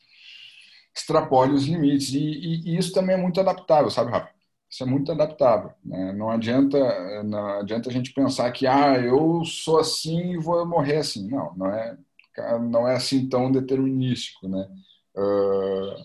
[0.96, 2.14] extrapole os limites.
[2.14, 4.30] E, e, e isso também é muito adaptável, sabe, Rafa?
[4.70, 5.72] Isso é muito adaptável.
[5.84, 6.14] Né?
[6.14, 10.98] Não adianta não adianta a gente pensar que ah, eu sou assim e vou morrer
[10.98, 11.28] assim.
[11.28, 11.98] Não, não é
[12.70, 14.66] não é assim tão determinístico, né?
[15.16, 15.96] Uh,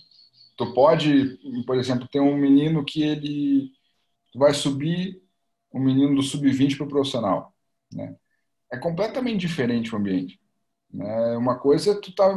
[0.56, 3.70] tu pode, por exemplo, ter um menino que ele
[4.34, 5.22] vai subir
[5.72, 7.54] um menino do sub-20 para o profissional.
[7.92, 8.16] Né?
[8.72, 10.40] É completamente diferente o ambiente.
[10.94, 11.36] Né?
[11.36, 12.32] Uma coisa é tu tá,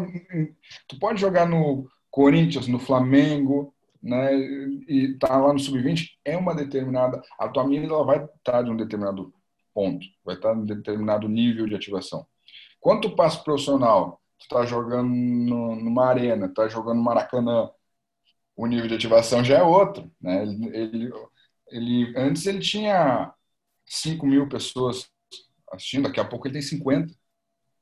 [0.88, 4.36] tu pode jogar no Corinthians, no Flamengo, né?
[4.88, 8.62] E tá lá no sub-20 é uma determinada, a tua mira ela vai estar tá
[8.64, 9.34] de um determinado
[9.74, 12.26] ponto, vai estar tá em um determinado nível de ativação.
[12.80, 17.70] Quando tu passa profissional, tu tá jogando no, numa arena, tá jogando no Maracanã,
[18.56, 20.44] o nível de ativação já é outro, né?
[20.44, 21.14] Ele, ele
[21.70, 23.34] ele antes ele tinha
[23.86, 25.10] 5 mil pessoas
[25.72, 27.14] assistindo, daqui a pouco ele tem 50.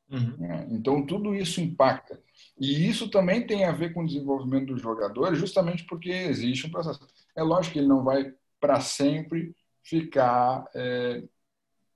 [0.10, 0.36] Uhum.
[0.38, 0.68] Né?
[0.72, 2.22] Então tudo isso impacta.
[2.60, 6.72] E isso também tem a ver com o desenvolvimento do jogador, justamente porque existe um
[6.72, 7.00] processo.
[7.36, 11.24] É lógico que ele não vai para sempre ficar é,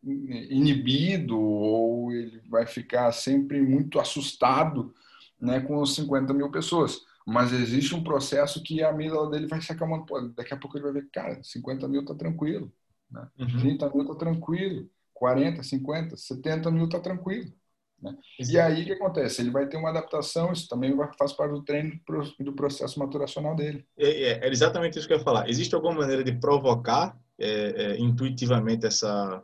[0.03, 4.93] inibido ou ele vai ficar sempre muito assustado
[5.39, 9.61] né, com os 50 mil pessoas mas existe um processo que a amígdala dele vai
[9.61, 10.33] se acalmando.
[10.33, 12.73] Daqui a pouco ele vai ver, cara, 50 mil tá tranquilo,
[13.09, 13.27] né?
[13.37, 13.59] Uhum.
[13.59, 17.53] 30 mil tá tranquilo, 40, 50, 70 mil tá tranquilo.
[18.01, 18.15] Né?
[18.39, 19.41] E aí o que acontece?
[19.41, 21.99] Ele vai ter uma adaptação, isso também faz parte do treino
[22.39, 23.85] do processo maturacional dele.
[23.97, 25.49] É, é, é exatamente isso que eu ia falar.
[25.49, 27.47] Existe alguma maneira de provocar é,
[27.83, 29.43] é, intuitivamente essa,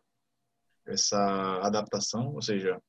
[0.85, 2.33] essa adaptação?
[2.33, 2.79] Ou seja,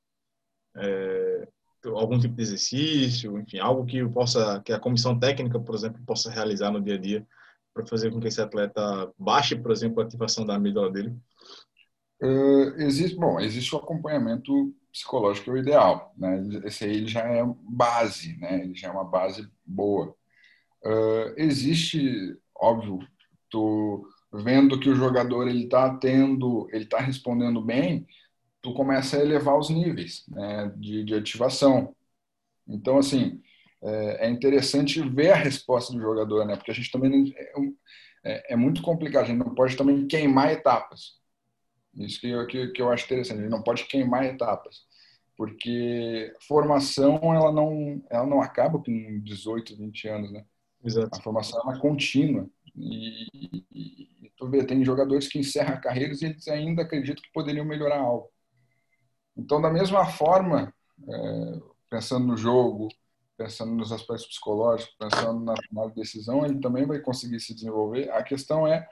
[0.77, 1.49] é,
[1.85, 6.31] algum tipo de exercício, enfim, algo que possa, que a comissão técnica, por exemplo, possa
[6.31, 7.27] realizar no dia a dia
[7.73, 11.15] para fazer com que esse atleta baixe, por exemplo, a ativação da amígdala dele?
[12.23, 16.43] Uh, existe, bom, existe o acompanhamento psicológico é o ideal, né?
[16.65, 18.63] Esse aí ele já é base, né?
[18.65, 20.17] Ele já é uma base boa.
[20.83, 23.01] Uh, existe, óbvio,
[23.51, 28.07] tu vendo que o jogador ele está tendo, ele está respondendo bem,
[28.63, 31.95] tu começa a elevar os níveis né, de, de, ativação.
[32.67, 33.41] Então, assim,
[33.83, 36.57] é, é, interessante ver a resposta do jogador, né?
[36.57, 37.53] Porque a gente também é,
[38.25, 41.21] é, é, muito complicado, a gente não pode também queimar etapas.
[41.97, 44.85] Isso que eu, que, que eu acho interessante, gente não pode queimar etapas.
[45.37, 50.45] Porque formação, ela não, ela não acaba com 18, 20 anos, né?
[50.85, 51.19] Exato.
[51.19, 52.49] A formação é contínua.
[52.75, 53.65] E, e,
[54.23, 57.99] e tu vê, tem jogadores que encerram carreiras e eles ainda acreditam que poderiam melhorar
[57.99, 58.31] algo.
[59.37, 60.73] Então, da mesma forma,
[61.09, 62.89] é, pensando no jogo,
[63.37, 68.11] pensando nos aspectos psicológicos, pensando na tomada de decisão, ele também vai conseguir se desenvolver.
[68.11, 68.89] A questão é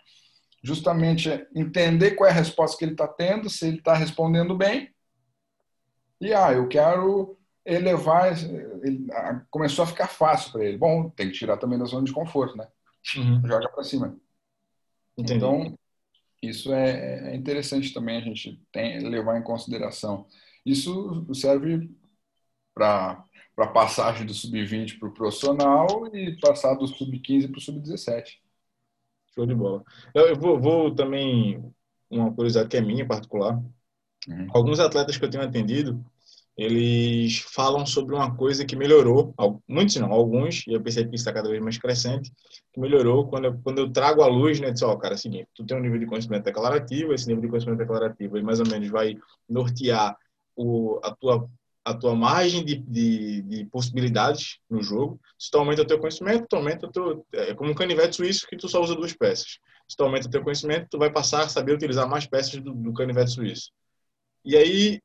[0.65, 4.91] justamente entender qual é a resposta que ele está tendo, se ele está respondendo bem.
[6.19, 8.33] E, ah, eu quero elevar.
[8.83, 9.07] Ele,
[9.51, 10.79] começou a ficar fácil para ele.
[10.79, 12.67] Bom, tem que tirar também da zona de conforto, né?
[13.15, 13.47] Uhum.
[13.47, 14.19] Joga para cima.
[15.19, 15.35] Entendi.
[15.35, 15.79] Então,
[16.43, 20.27] isso é, é interessante também a gente tem, levar em consideração.
[20.65, 21.91] Isso serve
[22.75, 23.23] para
[23.55, 28.39] para passagem do sub-20 para o profissional e passar do sub-15 para o sub-17.
[29.35, 29.83] Show de bola.
[30.15, 31.63] Eu, vou, vou, também,
[32.09, 33.61] uma curiosidade que é minha particular.
[34.29, 34.47] Uhum.
[34.55, 36.05] Alguns atletas que eu tenho atendido,
[36.57, 39.35] eles falam sobre uma coisa que melhorou,
[39.69, 42.33] muitos não, alguns, e eu percebo que isso está cada vez mais crescente,
[42.73, 45.17] que melhorou quando eu, quando eu trago a luz, né, de ó, oh, cara, é
[45.17, 48.43] o seguinte, tu tem um nível de conhecimento declarativo, esse nível de conhecimento declarativo aí
[48.43, 49.17] mais ou menos vai
[49.49, 50.17] nortear
[50.55, 51.49] o, a tua
[51.85, 55.21] a tua margem de, de, de, possibilidades no jogo.
[55.39, 57.27] Se tu aumenta o teu conhecimento, tu aumenta o teu...
[57.33, 59.59] É como um canivete suíço que tu só usa duas peças.
[59.87, 62.73] Se tu aumenta o teu conhecimento, tu vai passar a saber utilizar mais peças do,
[62.73, 63.71] do canivete suíço.
[64.45, 65.01] E aí,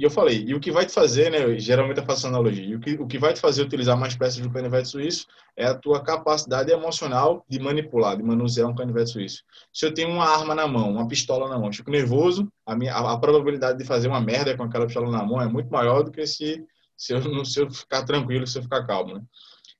[0.00, 1.58] e eu falei, e o que vai te fazer, né?
[1.58, 2.64] Geralmente eu faço analogia.
[2.64, 5.66] E o que, o que vai te fazer utilizar mais peças do canivete suíço é
[5.66, 9.44] a tua capacidade emocional de manipular, de manusear um canivete suíço.
[9.70, 12.94] Se eu tenho uma arma na mão, uma pistola na mão, fico nervoso, a, minha,
[12.94, 16.02] a, a probabilidade de fazer uma merda com aquela pistola na mão é muito maior
[16.02, 16.64] do que se,
[16.96, 19.22] se, eu, se eu ficar tranquilo, se eu ficar calmo, né?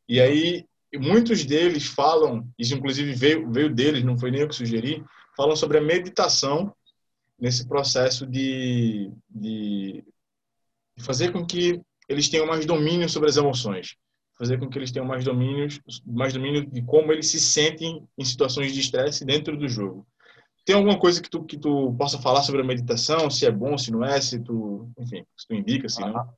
[0.07, 4.55] E aí, muitos deles falam, isso inclusive veio, veio deles, não foi nem eu que
[4.55, 5.03] sugeri,
[5.35, 6.75] falam sobre a meditação
[7.41, 10.05] nesse processo de, de
[11.01, 13.97] fazer com que eles tenham mais domínio sobre as emoções,
[14.39, 15.69] fazer com que eles tenham mais domínio,
[16.07, 20.07] mais domínio de como eles se sentem em situações de estresse dentro do jogo.
[20.65, 23.77] Tem alguma coisa que tu que tu possa falar sobre a meditação, se é bom,
[23.79, 26.35] se não é, se tu, enfim, se tu indica, se não?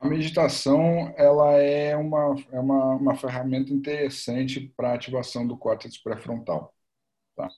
[0.00, 6.74] A meditação ela é uma, é uma, uma ferramenta interessante para ativação do córtex pré-frontal.
[7.36, 7.48] Tá?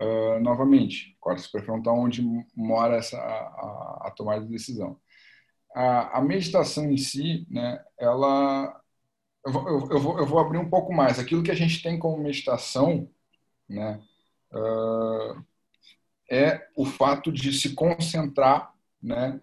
[0.00, 2.22] uh, novamente, córtex pré-frontal, onde
[2.54, 4.98] mora essa, a, a, tomada de decisão.
[5.74, 8.80] A, a, meditação em si, né, ela.
[9.44, 11.18] Eu vou, eu, vou, eu vou abrir um pouco mais.
[11.18, 13.08] Aquilo que a gente tem como meditação
[13.68, 14.00] né,
[14.52, 15.44] uh,
[16.30, 19.40] é o fato de se concentrar né,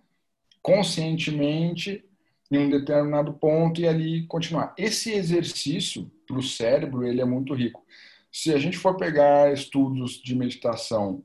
[0.62, 2.04] conscientemente
[2.50, 4.74] em um determinado ponto e ali continuar.
[4.78, 7.86] Esse exercício para o cérebro ele é muito rico.
[8.32, 11.24] Se a gente for pegar estudos de meditação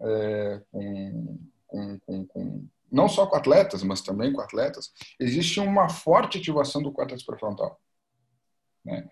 [0.00, 6.38] é, com, com, com, não só com atletas, mas também com atletas, existe uma forte
[6.38, 7.80] ativação do córtex pré-frontal.
[8.84, 9.08] Né?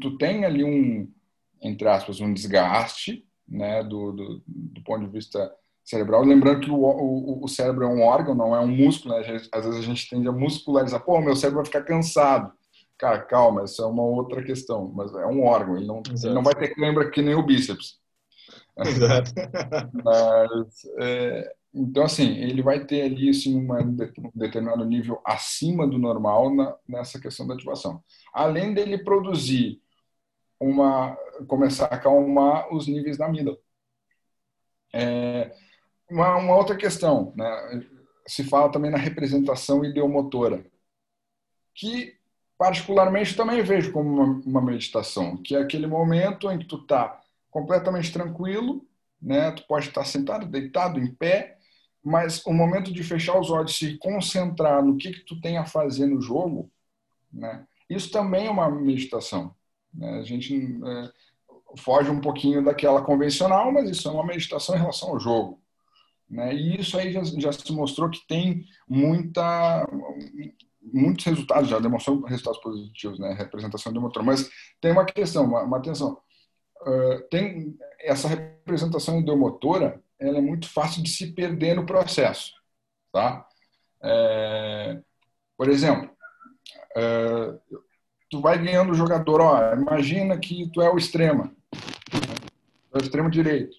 [0.00, 1.10] Tu tem ali um,
[1.60, 5.52] entre aspas, um desgaste né, do, do, do ponto de vista
[5.84, 6.24] cerebral.
[6.24, 9.14] Lembrando que o, o, o, cérebro é um órgão, não é um músculo.
[9.14, 9.20] Né?
[9.52, 11.00] Às vezes a gente tende a muscularizar.
[11.00, 12.52] Pô, meu cérebro vai ficar cansado.
[12.96, 16.42] Cara, calma, isso é uma outra questão, mas é um órgão, ele não, ele não
[16.42, 17.98] vai ter cãibra que nem o bíceps.
[18.76, 19.32] Exato.
[20.04, 23.96] mas, é, então, assim, ele vai ter ali assim, uma, um
[24.34, 28.02] determinado nível acima do normal na, nessa questão da ativação.
[28.32, 29.80] Além dele produzir
[30.58, 31.16] uma.
[31.46, 33.56] começar a acalmar os níveis da amígdala.
[34.92, 35.54] É,
[36.10, 37.86] uma, uma outra questão, né?
[38.26, 40.64] se fala também na representação ideomotora,
[41.74, 42.16] que
[42.58, 47.20] particularmente também vejo como uma, uma, meditação, que é aquele momento em que tu está
[47.50, 48.86] completamente tranquilo,
[49.20, 49.50] né?
[49.52, 51.58] Tu pode estar sentado, deitado, em pé,
[52.02, 55.66] mas o momento de fechar os olhos, se concentrar no que que tu tem a
[55.66, 56.70] fazer no jogo,
[57.32, 57.66] né?
[57.88, 59.54] Isso também é uma meditação.
[59.92, 60.20] Né?
[60.20, 61.10] A gente é,
[61.76, 65.60] foge um pouquinho daquela convencional, mas isso é uma meditação em relação ao jogo.
[66.28, 66.54] Né?
[66.54, 69.84] E isso aí já, já se mostrou que tem muita
[70.92, 73.34] muitos resultados, já demonstrou resultados positivos, né?
[73.34, 74.22] Representação do motor.
[74.22, 76.18] Mas tem uma questão, uma, uma atenção.
[76.82, 82.52] Uh, tem essa representação ideomotora, ela é muito fácil de se perder no processo,
[83.12, 83.46] tá?
[84.02, 84.98] É,
[85.56, 86.10] por exemplo,
[86.96, 87.60] uh,
[88.30, 91.54] tu vai ganhando o jogador, ó, imagina que tu é o extrema,
[92.92, 93.76] é o extremo direito.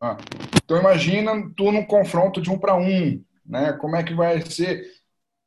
[0.00, 0.16] Ah,
[0.64, 3.72] então imagina tu num confronto de um para um, né?
[3.74, 4.96] Como é que vai ser?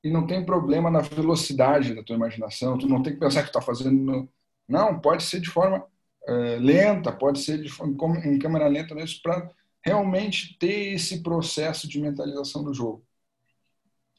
[0.03, 2.77] e não tem problema na velocidade da tua imaginação.
[2.77, 4.29] Tu não tem que pensar que está fazendo.
[4.67, 5.85] Não, pode ser de forma
[6.29, 9.49] é, lenta, pode ser de forma, em câmera lenta mesmo, para
[9.83, 13.03] realmente ter esse processo de mentalização do jogo.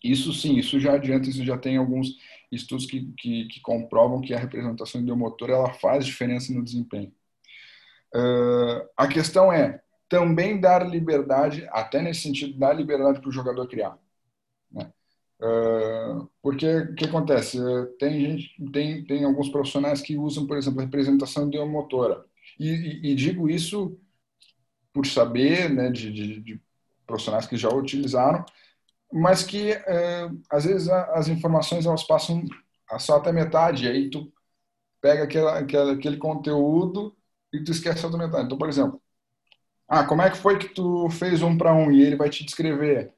[0.02, 2.16] Isso sim, isso já adianta, isso já tem alguns
[2.50, 7.12] estudos que, que, que comprovam que a representação ideomotora ela faz diferença no desempenho.
[8.12, 13.68] Uh, a questão é também dar liberdade, até nesse sentido, dar liberdade para o jogador
[13.68, 13.96] criar.
[15.40, 17.58] Uh, porque o que acontece?
[17.98, 22.24] Tem gente, tem, tem alguns profissionais que usam, por exemplo, representação idiomotora.
[22.58, 23.98] E, e, e digo isso
[24.92, 26.62] por saber né, de, de, de,
[27.06, 28.44] profissionais que já utilizaram,
[29.12, 32.44] mas que uh, às vezes as informações elas passam
[32.98, 34.32] só até metade, aí tu
[35.00, 37.16] pega aquela, aquela, aquele conteúdo
[37.52, 38.46] e tu esquece a outra metade.
[38.46, 39.02] Então, por exemplo,
[39.88, 42.44] ah, como é que foi que tu fez um para um e ele vai te
[42.44, 43.12] descrever,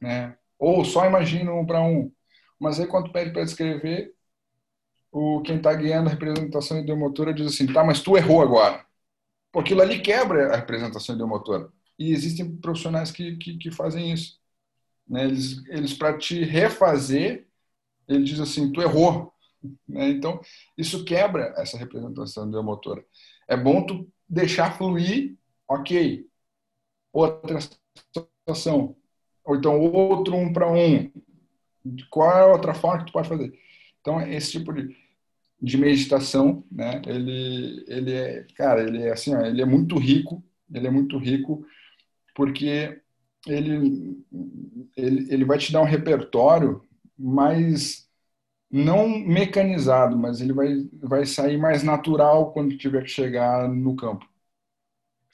[0.00, 0.36] né?
[0.58, 2.10] Ou só imagina um para um.
[2.58, 4.14] Mas aí quando pede para descrever,
[5.12, 8.84] o quem está guiando a representação ideomotora diz assim, tá, mas tu errou agora.
[9.52, 11.72] Pô, aquilo ali quebra a representação ideomotora.
[11.98, 14.38] E existem profissionais que, que, que fazem isso.
[15.08, 15.24] Né?
[15.24, 17.46] Eles, eles para te refazer,
[18.08, 19.32] ele diz assim, tu errou.
[19.88, 20.10] Né?
[20.10, 20.40] Então,
[20.76, 23.04] isso quebra essa representação ideomotora.
[23.48, 25.36] É bom tu deixar fluir,
[25.68, 26.26] ok.
[27.12, 27.58] Outra
[28.46, 28.96] situação.
[29.46, 31.10] Ou então outro um para um.
[32.10, 33.56] Qual é a outra forma que tu pode fazer?
[34.00, 34.94] Então, esse tipo de,
[35.62, 37.00] de meditação, né?
[37.06, 40.42] Ele, ele é, cara, ele é assim, ó, ele é muito rico.
[40.72, 41.64] Ele é muito rico
[42.34, 43.00] porque
[43.46, 44.18] ele,
[44.96, 46.82] ele, ele vai te dar um repertório
[47.16, 48.06] mais
[48.70, 54.28] não mecanizado, mas ele vai, vai sair mais natural quando tiver que chegar no campo.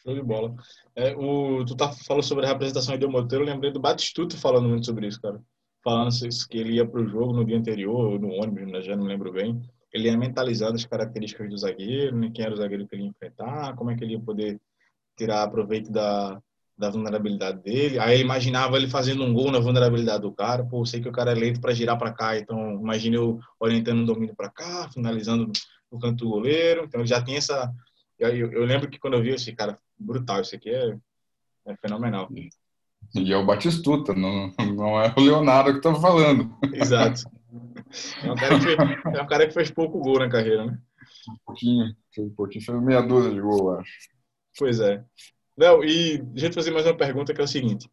[0.02, 0.54] Show de bola.
[0.96, 4.86] É, o, tu tá falando sobre a representação ideomotora, eu lembrei do Batistuta falando muito
[4.86, 5.40] sobre isso, cara.
[5.82, 6.10] Falando
[6.48, 9.32] que ele ia para o jogo no dia anterior, no ônibus, né, já não lembro
[9.32, 9.60] bem.
[9.92, 13.08] Ele ia mentalizando as características do zagueiro, né, quem era o zagueiro que ele ia
[13.10, 14.60] enfrentar, como é que ele ia poder
[15.16, 16.40] tirar proveito da,
[16.76, 17.98] da vulnerabilidade dele.
[17.98, 20.64] Aí ele imaginava ele fazendo um gol na vulnerabilidade do cara.
[20.64, 24.00] Pô, sei que o cara é lento para girar para cá, então imagine eu orientando
[24.00, 25.50] um domínio para cá, finalizando
[25.90, 26.84] no canto do goleiro.
[26.84, 27.70] Então ele já tem essa.
[28.18, 30.96] Eu, eu, lembro que quando eu vi esse cara, brutal, isso aqui é,
[31.66, 32.28] é fenomenal.
[33.14, 36.54] E é o Batistuta, não, não é o Leonardo que tá falando.
[36.72, 37.22] Exato.
[38.22, 40.78] É um, cara que fez, é um cara que fez pouco gol na carreira, né?
[41.28, 43.92] Um pouquinho, fez um pouquinho, fez meia dúzia de gol, acho.
[44.58, 45.04] Pois é.
[45.56, 47.90] Léo, e deixa eu te fazer mais uma pergunta que é o seguinte.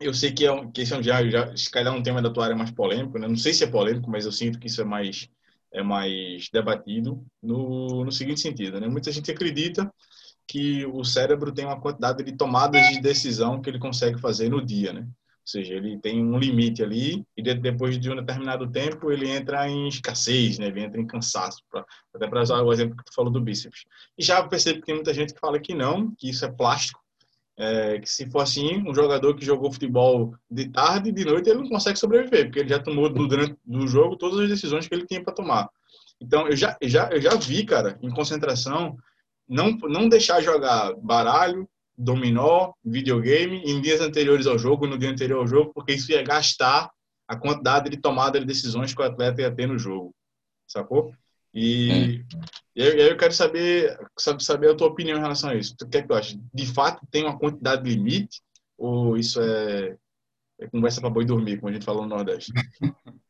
[0.00, 2.20] Eu sei que, é um, que esse é um já, já, se calhar um tema
[2.20, 3.28] da tua área mais polêmico, né?
[3.28, 5.28] Não sei se é polêmico, mas eu sinto que isso é mais,
[5.72, 8.88] é mais debatido no, no seguinte sentido, né?
[8.88, 9.92] Muita gente acredita
[10.46, 14.64] que o cérebro tem uma quantidade de tomadas de decisão que ele consegue fazer no
[14.64, 15.00] dia, né?
[15.00, 19.68] Ou seja, ele tem um limite ali e depois de um determinado tempo ele entra
[19.68, 20.66] em escassez, né?
[20.66, 21.84] Ele entra em cansaço, pra,
[22.14, 23.84] até para usar o exemplo que tu falou do bíceps.
[24.16, 27.00] E já percebo que tem muita gente que fala que não, que isso é plástico,
[27.56, 31.50] é, que se for assim, um jogador que jogou futebol de tarde e de noite
[31.50, 34.94] ele não consegue sobreviver, porque ele já tomou durante o jogo todas as decisões que
[34.94, 35.68] ele tinha para tomar.
[36.20, 38.96] Então, eu já, já, eu já vi, cara, em concentração,
[39.52, 45.40] não, não deixar jogar baralho, dominó, videogame em dias anteriores ao jogo, no dia anterior
[45.40, 46.90] ao jogo, porque isso ia gastar
[47.28, 50.14] a quantidade de tomada de decisões que o atleta ia ter no jogo,
[50.66, 51.12] sacou?
[51.54, 52.24] E,
[52.74, 53.98] e aí eu quero saber,
[54.40, 55.74] saber a tua opinião em relação a isso.
[55.82, 56.38] O que é que tu acha?
[56.52, 58.40] De fato tem uma quantidade limite
[58.78, 59.96] ou isso é,
[60.60, 62.52] é conversa para boi dormir, como a gente falou no Nordeste?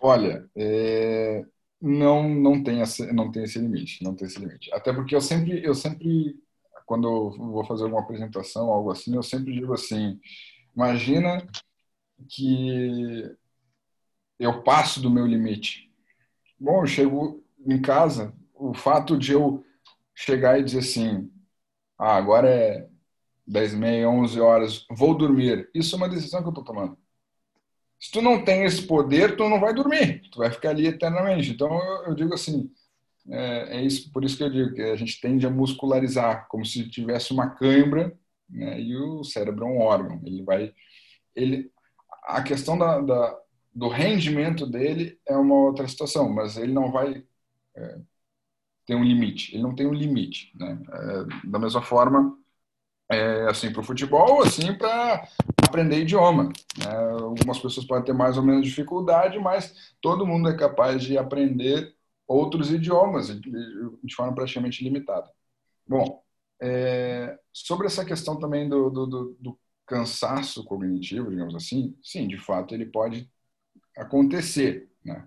[0.00, 1.44] Olha, é,
[1.80, 4.72] não não tem esse, não tem esse limite, não tem esse limite.
[4.72, 6.38] Até porque eu sempre eu sempre
[6.86, 10.20] quando eu vou fazer alguma apresentação, algo assim, eu sempre digo assim:
[10.74, 11.46] imagina
[12.28, 13.36] que
[14.38, 15.90] eu passo do meu limite.
[16.58, 19.64] Bom, eu chego em casa, o fato de eu
[20.14, 21.30] chegar e dizer assim:
[21.98, 22.88] ah, agora é
[23.46, 25.70] 10 e meia, 11 horas, vou dormir.
[25.74, 26.96] Isso é uma decisão que eu estou tomando.
[28.00, 31.50] Se tu não tem esse poder, tu não vai dormir, tu vai ficar ali eternamente.
[31.50, 32.70] Então eu, eu digo assim,
[33.28, 36.64] é, é, isso, por isso que eu digo que a gente tende a muscularizar, como
[36.64, 38.16] se tivesse uma cãibra,
[38.48, 40.20] né, e o cérebro é um órgão.
[40.24, 40.72] Ele vai,
[41.36, 41.70] ele,
[42.24, 43.38] a questão da, da,
[43.74, 47.24] do rendimento dele é uma outra situação, mas ele não vai
[47.76, 47.98] é,
[48.86, 49.54] ter um limite.
[49.54, 50.78] Ele não tem um limite, né?
[50.92, 52.36] É, da mesma forma,
[53.10, 55.28] é assim para o futebol, assim para
[55.66, 56.44] aprender idioma.
[56.44, 56.94] Né?
[57.20, 61.94] Algumas pessoas podem ter mais ou menos dificuldade, mas todo mundo é capaz de aprender
[62.26, 65.28] outros idiomas de forma praticamente limitada.
[65.86, 66.22] Bom,
[66.62, 69.06] é, sobre essa questão também do, do,
[69.40, 73.28] do, cansaço cognitivo, digamos assim, sim, de fato ele pode
[73.96, 74.88] acontecer.
[75.04, 75.26] Né?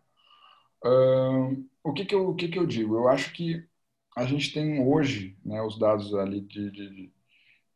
[1.84, 2.96] O que, que, eu, o que, que eu digo?
[2.96, 3.68] Eu acho que
[4.16, 7.13] a gente tem hoje né, os dados ali de, de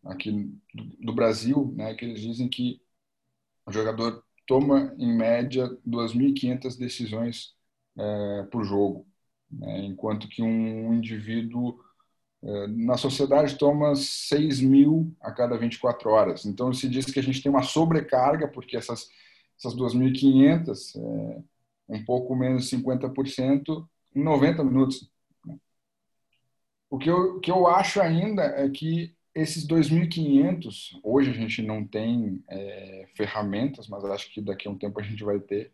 [0.07, 0.51] aqui
[0.99, 2.81] do, Brasil, né, que eles dizem que
[3.65, 7.55] o jogador toma em média 2.500 decisões
[7.97, 9.05] é, por jogo
[9.51, 9.85] né?
[9.85, 11.79] enquanto que um indivíduo
[12.43, 16.45] é, na sociedade toma 6 mil a cada 24 horas.
[16.45, 19.09] Então, se diz que a gente tem uma sobrecarga, porque essas,
[19.57, 21.43] essas 2.500, é,
[21.89, 25.09] um pouco menos de 50%, em 90 minutos.
[25.45, 25.57] Né?
[26.89, 31.85] O que eu, que eu acho ainda é que esses 2.500, hoje a gente não
[31.85, 35.71] tem é, ferramentas, mas acho que daqui a um tempo a gente vai ter.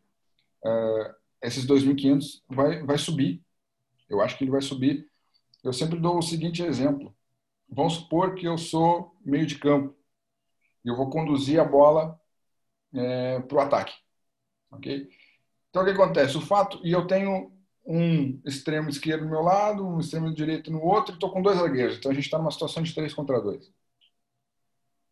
[0.66, 3.41] É, esses 2.500 vai, vai subir.
[4.09, 5.09] Eu acho que ele vai subir.
[5.64, 7.16] Eu sempre dou o seguinte exemplo.
[7.70, 9.95] Vamos supor que eu sou meio de campo
[10.84, 12.20] e eu vou conduzir a bola
[12.93, 13.93] é, para o ataque.
[14.72, 15.09] ok?
[15.70, 16.38] Então, o que acontece?
[16.38, 17.51] O fato, e eu tenho
[17.86, 21.57] um extremo esquerdo do meu lado, um extremo direito no outro, e estou com dois
[21.57, 21.97] zagueiros.
[21.97, 23.71] Então a gente está numa situação de três contra dois.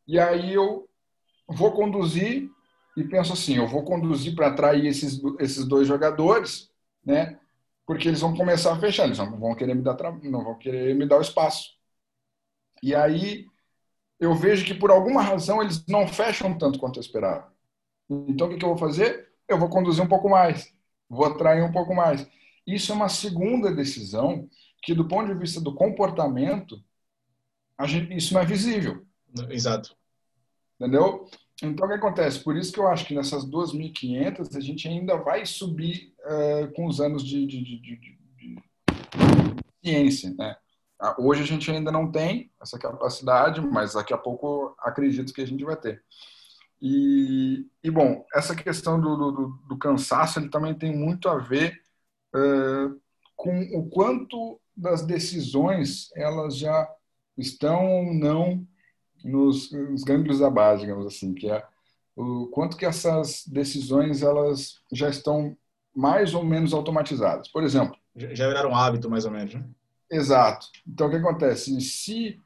[0.08, 0.90] E aí eu
[1.48, 2.50] vou conduzir
[2.96, 6.70] e penso assim, eu vou conduzir para atrair esses, esses dois jogadores,
[7.06, 7.40] né?
[7.86, 10.96] Porque eles vão começar a fechar, eles não vão querer me dar não vão querer
[10.96, 11.72] me dar o espaço.
[12.82, 13.46] E aí
[14.20, 17.52] eu vejo que por alguma razão eles não fecham tanto quanto eu esperava.
[18.10, 19.30] Então o que, que eu vou fazer?
[19.48, 20.74] Eu vou conduzir um pouco mais,
[21.10, 22.28] vou atrair um pouco mais.
[22.66, 24.48] Isso é uma segunda decisão
[24.82, 26.82] que, do ponto de vista do comportamento,
[27.86, 29.06] gente, isso não é visível.
[29.50, 29.96] Exato.
[30.80, 31.28] Entendeu?
[31.64, 32.40] Então, o que acontece?
[32.40, 36.88] Por isso que eu acho que nessas 2.500 a gente ainda vai subir uh, com
[36.88, 38.58] os anos de, de, de, de,
[39.84, 40.34] ciência.
[40.38, 40.56] Né?
[41.00, 45.42] Ah, hoje a gente ainda não tem essa capacidade, mas daqui a pouco acredito que
[45.42, 46.04] a gente vai ter.
[46.82, 51.80] E, e bom, essa questão do, do, do cansaço ele também tem muito a ver
[53.36, 56.90] com o quanto das decisões elas já
[57.38, 58.66] estão ou não
[59.24, 61.64] nos, nos gânglios da base, digamos assim, que é
[62.16, 65.56] o quanto que essas decisões elas já estão
[65.96, 67.48] mais ou menos automatizadas.
[67.50, 69.66] Por exemplo, já viraram um hábito mais ou menos, né?
[70.10, 70.68] Exato.
[70.88, 71.80] Então o que acontece?
[71.82, 72.40] Se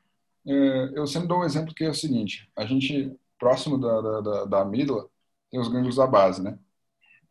[0.46, 4.62] eu sempre dou um exemplo que é o seguinte: a gente próximo da, da, da
[4.62, 5.08] amígdala
[5.50, 6.58] tem os gânglios da base, né?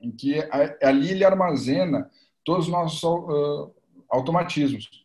[0.01, 0.35] Em que
[0.83, 2.11] ali ele armazena
[2.45, 3.75] todos os nossos uh,
[4.09, 5.05] automatismos.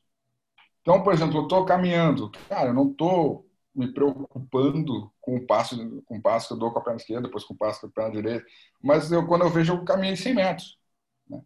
[0.82, 5.78] Então, por exemplo, eu estou caminhando, cara, eu não estou me preocupando com o passo,
[6.06, 7.88] com o passo que eu dou com a perna esquerda, depois com o passo com
[7.88, 8.46] a perna direita,
[8.82, 10.78] mas eu, quando eu vejo, eu caminhei 100 metros.
[11.30, 11.42] Né?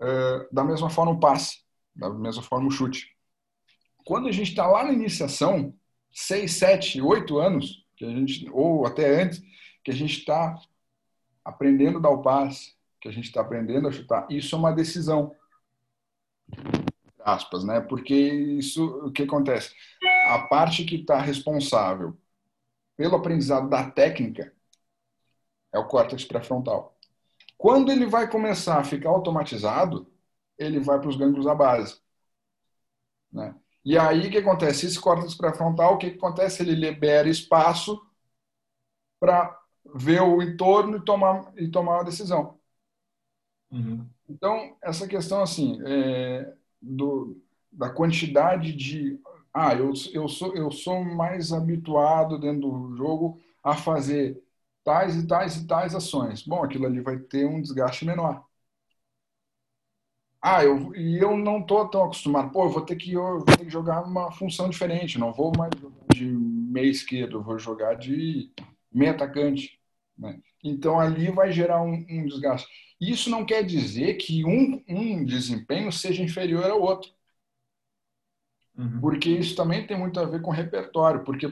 [0.00, 1.62] Uh, da mesma forma o passe,
[1.94, 3.14] da mesma forma o chute.
[4.04, 5.74] Quando a gente está lá na iniciação,
[6.10, 9.42] 6, 7, 8 anos, que a gente, ou até antes,
[9.84, 10.58] que a gente está
[11.44, 14.72] aprendendo a dar o passe, que a gente está aprendendo a chutar, isso é uma
[14.72, 15.34] decisão.
[17.18, 17.80] Aspas, né?
[17.80, 19.74] Porque isso, o que acontece?
[20.28, 22.16] A parte que está responsável
[22.96, 24.52] pelo aprendizado da técnica
[25.72, 26.96] é o córtex pré-frontal.
[27.58, 30.10] Quando ele vai começar a ficar automatizado,
[30.56, 32.00] ele vai para os gânglios da base.
[33.32, 33.54] Né?
[33.84, 34.86] E aí o que acontece?
[34.86, 36.62] Esse córtex pré-frontal, o que acontece?
[36.62, 38.00] Ele libera espaço
[39.18, 39.60] para
[39.94, 42.61] ver o entorno e tomar, e tomar uma decisão.
[43.72, 44.06] Uhum.
[44.28, 47.40] Então, essa questão assim, é, do,
[47.72, 49.18] da quantidade de.
[49.52, 54.42] Ah, eu, eu, sou, eu sou mais habituado dentro do jogo a fazer
[54.84, 56.42] tais e tais e tais ações.
[56.42, 58.44] Bom, aquilo ali vai ter um desgaste menor.
[60.40, 62.50] Ah, eu, e eu não estou tão acostumado.
[62.50, 65.18] Pô, eu vou ter que eu vou ter que jogar uma função diferente.
[65.18, 68.50] Não vou mais jogar de meia esquerda, eu vou jogar de
[68.92, 69.80] meia atacante.
[70.18, 70.40] Né?
[70.62, 72.68] Então ali vai gerar um, um desgaste.
[73.02, 77.10] Isso não quer dizer que um, um desempenho seja inferior ao outro.
[78.78, 79.00] Uhum.
[79.00, 81.50] Porque isso também tem muito a ver com repertório, porque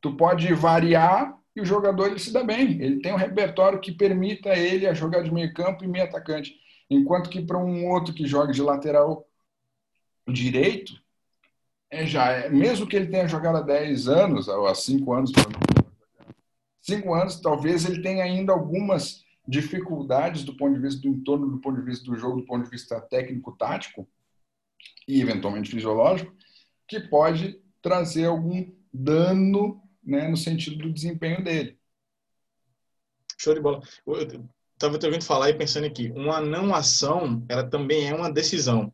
[0.00, 2.80] tu pode variar e o jogador ele se dá bem.
[2.80, 6.58] Ele tem um repertório que permita ele a jogar de meio campo e meio atacante.
[6.88, 9.28] Enquanto que para um outro que joga de lateral
[10.26, 10.94] direito,
[11.90, 15.32] é já é, mesmo que ele tenha jogado há 10 anos, ou há 5 anos,
[16.80, 21.58] 5 anos, talvez ele tenha ainda algumas dificuldades do ponto de vista do entorno, do
[21.58, 24.06] ponto de vista do jogo, do ponto de vista técnico-tático
[25.08, 26.36] e eventualmente fisiológico,
[26.86, 31.78] que pode trazer algum dano né, no sentido do desempenho dele.
[33.38, 33.80] Show de bola.
[34.06, 38.30] Eu estava te ouvindo falar e pensando aqui, uma não ação, ela também é uma
[38.30, 38.92] decisão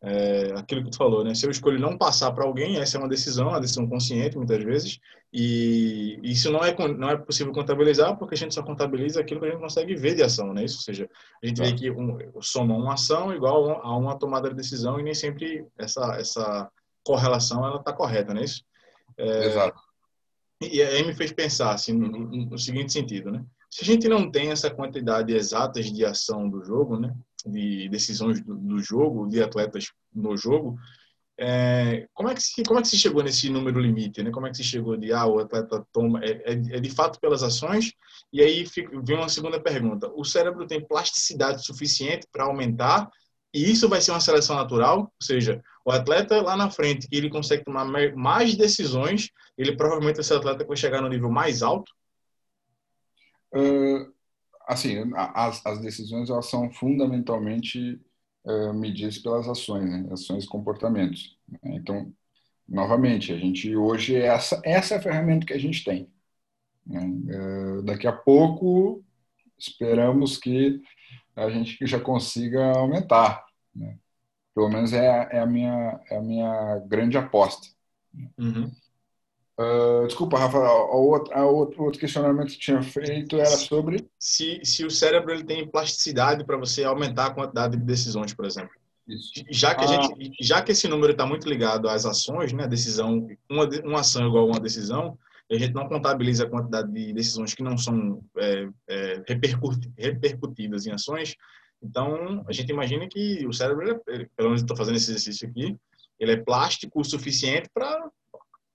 [0.00, 1.34] é, aquilo que tu falou, né?
[1.34, 4.62] Se eu escolho não passar para alguém, essa é uma decisão, uma decisão consciente muitas
[4.62, 5.00] vezes,
[5.32, 9.46] e isso não é não é possível contabilizar porque a gente só contabiliza aquilo que
[9.46, 10.64] a gente consegue ver de ação, né?
[10.64, 11.10] Isso, ou seja,
[11.42, 15.02] a gente vê que um, soma uma ação igual a uma tomada de decisão e
[15.02, 16.70] nem sempre essa essa
[17.04, 18.64] correlação ela está correta, não é isso?
[19.16, 19.80] É, Exato.
[20.60, 23.44] E aí me fez pensar assim no, no seguinte sentido, né?
[23.70, 27.14] Se a gente não tem essa quantidade exata de ação do jogo, né?
[27.50, 30.78] De decisões do, do, jogo, de atletas no jogo,
[31.40, 34.22] É, como, é que se, como é que se chegou nesse número limite?
[34.24, 34.30] Né?
[34.32, 37.20] Como é que se chegou de, ah, o atleta toma, é, é, é de fato
[37.20, 37.92] pelas ações?
[38.32, 40.10] E aí fica, vem uma segunda pergunta.
[40.16, 43.08] O cérebro tem plasticidade suficiente para aumentar
[43.52, 45.00] e isso vai ser uma seleção natural?
[45.00, 47.84] Ou seja, o atleta lá na frente, que ele consegue tomar
[48.14, 51.90] mais decisões, ele provavelmente esse atleta vai chegar no nível mais alto?
[54.68, 57.98] Assim, as, as decisões elas são fundamentalmente
[58.44, 60.06] uh, medidas pelas ações, né?
[60.12, 61.38] ações e comportamentos.
[61.48, 61.58] Né?
[61.76, 62.12] Então,
[62.68, 66.10] novamente, a gente hoje essa essa é a ferramenta que a gente tem.
[66.86, 67.00] Né?
[67.00, 69.02] Uh, daqui a pouco
[69.58, 70.80] esperamos que
[71.34, 73.46] a gente já consiga aumentar.
[73.74, 73.98] Né?
[74.54, 77.68] Pelo menos é, é, a minha é a minha grande aposta.
[78.36, 78.70] Uhum.
[79.58, 84.08] Uh, desculpa, Rafa, o outro, outro, outro, questionamento que tinha feito era sobre...
[84.16, 88.44] Se, se o cérebro ele tem plasticidade para você aumentar a quantidade de decisões, por
[88.44, 88.70] exemplo.
[89.08, 89.32] Isso.
[89.50, 90.02] Já que, a ah.
[90.02, 94.28] gente, já que esse número está muito ligado às ações, né, decisão, uma, uma ação
[94.28, 95.18] igual a uma decisão,
[95.50, 99.22] a gente não contabiliza a quantidade de decisões que não são é, é,
[99.96, 101.34] repercutidas em ações.
[101.82, 105.76] Então, a gente imagina que o cérebro, ele, pelo menos estou fazendo esse exercício aqui,
[106.20, 108.08] ele é plástico o suficiente para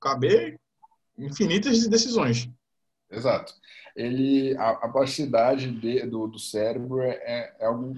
[0.02, 0.60] caber
[1.18, 2.50] infinitas decisões.
[3.10, 3.54] Exato.
[3.96, 7.96] Ele, a, a plasticidade de, do, do cérebro é, é, é, algo,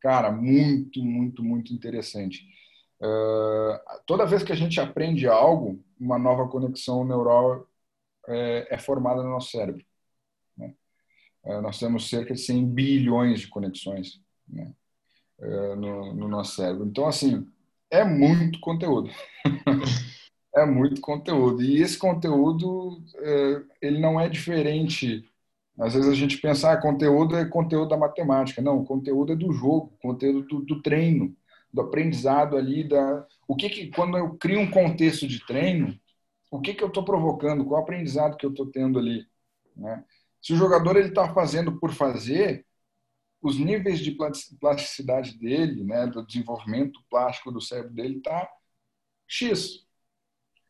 [0.00, 2.46] cara, muito, muito, muito interessante.
[3.00, 7.66] Uh, toda vez que a gente aprende algo, uma nova conexão neural
[8.28, 9.84] é, é formada no nosso cérebro.
[10.56, 10.72] Né?
[11.42, 14.72] Uh, nós temos cerca de 100 bilhões de conexões né?
[15.40, 16.86] uh, no, no nosso cérebro.
[16.86, 17.50] Então, assim,
[17.90, 19.10] é muito conteúdo.
[20.54, 21.62] é muito conteúdo.
[21.62, 25.28] E esse conteúdo, é, ele não é diferente.
[25.78, 28.62] Às vezes a gente pensa, ah, conteúdo é conteúdo da matemática.
[28.62, 31.36] Não, conteúdo é do jogo, conteúdo do, do treino,
[31.72, 32.84] do aprendizado ali.
[32.84, 33.26] Da...
[33.48, 35.98] O que, que quando eu crio um contexto de treino,
[36.50, 37.64] o que, que eu estou provocando?
[37.64, 39.26] Qual aprendizado que eu estou tendo ali?
[39.76, 40.04] Né?
[40.40, 42.64] Se o jogador está fazendo por fazer,
[43.42, 44.16] os níveis de
[44.60, 48.50] plasticidade dele, né, do desenvolvimento plástico do cérebro dele, está
[49.26, 49.83] X.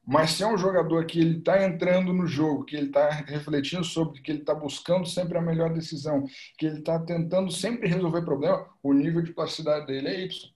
[0.07, 3.85] Mas se é um jogador que ele está entrando no jogo, que ele está refletindo
[3.85, 6.25] sobre, que ele está buscando sempre a melhor decisão,
[6.59, 10.55] que ele está tentando sempre resolver problema, o nível de plasticidade dele é Y.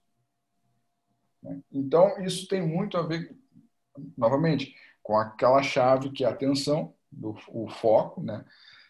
[1.41, 1.61] Né?
[1.71, 3.35] Então, isso tem muito a ver,
[4.15, 8.45] novamente, com aquela chave que é a atenção, do, o foco, né?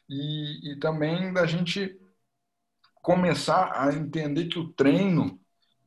[0.09, 1.97] E, e também da gente
[3.01, 5.39] começar a entender que o treino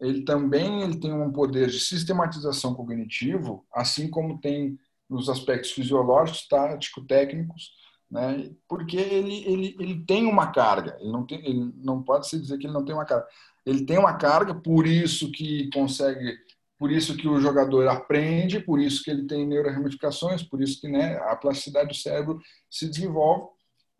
[0.03, 4.79] ele também ele tem um poder de sistematização cognitivo, assim como tem
[5.09, 7.71] nos aspectos fisiológicos, tático, técnicos,
[8.11, 8.51] né?
[8.69, 12.59] Porque ele, ele, ele tem uma carga, ele não tem, ele não pode se dizer
[12.59, 13.27] que ele não tem uma carga.
[13.65, 16.37] Ele tem uma carga, por isso que consegue,
[16.79, 20.89] por isso que o jogador aprende, por isso que ele tem neuroramificações, por isso que
[20.89, 23.49] né, a plasticidade do cérebro se desenvolve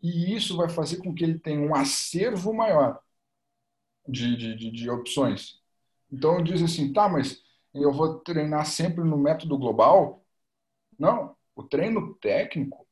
[0.01, 2.99] e isso vai fazer com que ele tenha um acervo maior
[4.07, 5.62] de, de, de, de opções.
[6.13, 7.41] Então diz assim, tá, mas
[7.73, 10.23] eu vou treinar sempre no método global?
[10.97, 12.85] Não, o treino técnico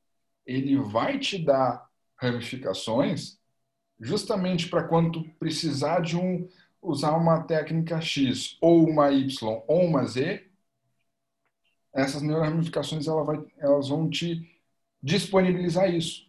[0.46, 3.40] ele vai te dar ramificações
[4.00, 6.50] justamente para quando tu precisar de um
[6.82, 10.48] usar uma técnica X ou uma Y ou uma Z,
[11.94, 14.50] essas neuroramificações ela vai, elas vão te
[15.04, 16.28] disponibilizar isso.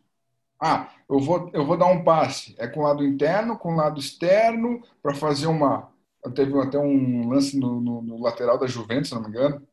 [0.61, 2.55] Ah, eu vou, eu vou dar um passe.
[2.59, 5.91] É com o lado interno, com o lado externo, para fazer uma,
[6.35, 9.66] Teve até um lance no, no, no, lateral da Juventus, se não me engano,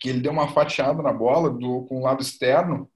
[0.00, 2.90] que ele deu uma fatiada na bola do, com o lado externo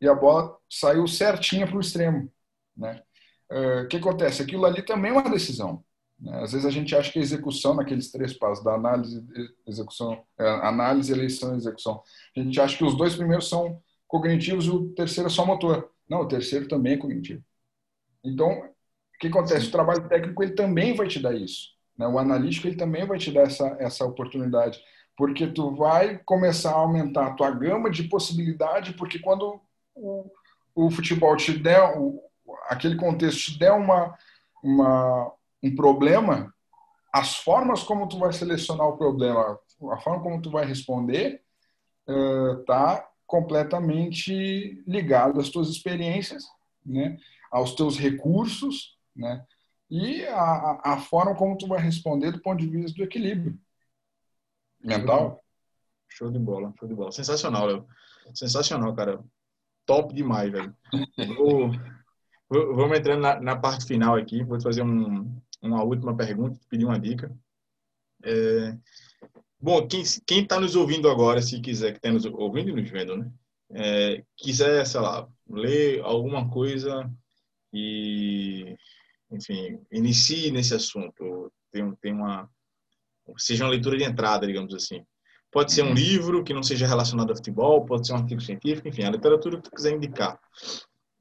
[0.00, 2.32] e a bola saiu certinha para o extremo.
[2.76, 3.02] Né?
[3.50, 4.42] Uh, o que acontece?
[4.42, 5.84] Aquilo ali também é uma decisão.
[6.18, 6.42] Né?
[6.42, 9.24] Às vezes a gente acha que a execução naqueles três passos, da análise,
[9.66, 12.02] execução, é, análise, eleição e execução,
[12.36, 15.90] a gente acha que os dois primeiros são cognitivos e o terceiro é só motor.
[16.08, 17.42] Não, o terceiro também é cognitivo.
[18.24, 19.68] Então, o que acontece?
[19.68, 21.68] O trabalho técnico ele também vai te dar isso.
[22.00, 22.06] Né?
[22.06, 24.82] O analítico ele também vai te dar essa, essa oportunidade,
[25.14, 29.60] porque tu vai começar a aumentar a tua gama de possibilidade, porque quando
[29.94, 30.24] o,
[30.74, 32.18] o futebol te der, o,
[32.70, 34.16] aquele contexto te der uma,
[34.64, 35.30] uma,
[35.62, 36.54] um problema,
[37.12, 39.58] as formas como tu vai selecionar o problema,
[39.92, 41.42] a forma como tu vai responder,
[42.60, 46.44] está uh, completamente ligado às tuas experiências,
[46.84, 47.18] né?
[47.50, 49.44] aos teus recursos, né?
[49.90, 53.58] E a, a forma como tu vai responder do ponto de vista do equilíbrio
[54.82, 55.42] mental.
[56.08, 57.12] Show de bola, show de bola.
[57.12, 57.86] Sensacional, Léo.
[58.34, 59.22] Sensacional, cara.
[59.86, 60.74] Top demais, velho.
[61.36, 61.70] Vou,
[62.48, 64.42] vamos entrando na, na, parte final aqui.
[64.44, 67.34] Vou te fazer um, uma última pergunta, te pedir uma dica.
[68.22, 68.76] É,
[69.62, 73.14] Bom, quem está nos ouvindo agora, se quiser, que está nos ouvindo e nos vendo,
[73.14, 73.30] né?
[73.72, 77.08] É, quiser, sei lá, ler alguma coisa
[77.70, 78.74] e,
[79.30, 82.48] enfim, inicie nesse assunto, tem, tem uma,
[83.38, 85.04] seja uma leitura de entrada, digamos assim.
[85.52, 85.94] Pode ser um uhum.
[85.94, 89.56] livro que não seja relacionado a futebol, pode ser um artigo científico, enfim, a literatura
[89.56, 90.38] que tu quiser indicar.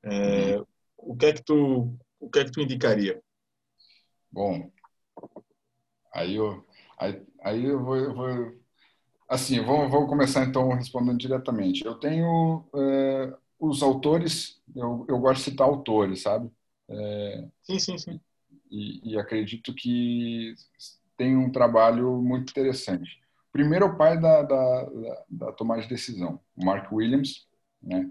[0.04, 0.62] É,
[0.98, 3.22] o que é que tu, o que é que tu indicaria?
[4.32, 4.72] Bom,
[6.14, 6.64] aí eu,
[7.00, 8.60] aí, aí eu vou, eu vou
[9.28, 11.86] assim, vou, vou começar então respondendo diretamente.
[11.86, 16.52] Eu tenho é, os autores, eu, eu gosto de citar autores, sabe?
[16.90, 18.20] É, sim, sim, sim.
[18.72, 20.54] E, e, acredito que
[21.18, 23.20] tem um trabalho muito interessante.
[23.52, 27.48] Primeiro, o pai da, da, da, da tomada de decisão, Mark Williams,
[27.82, 28.10] né?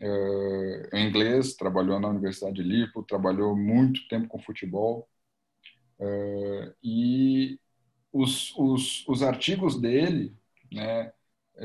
[0.00, 5.08] É, em inglês, trabalhou na Universidade de Liverpool, trabalhou muito tempo com futebol.
[6.00, 7.60] É, e
[8.12, 10.34] os, os, os artigos dele,
[10.72, 11.12] né,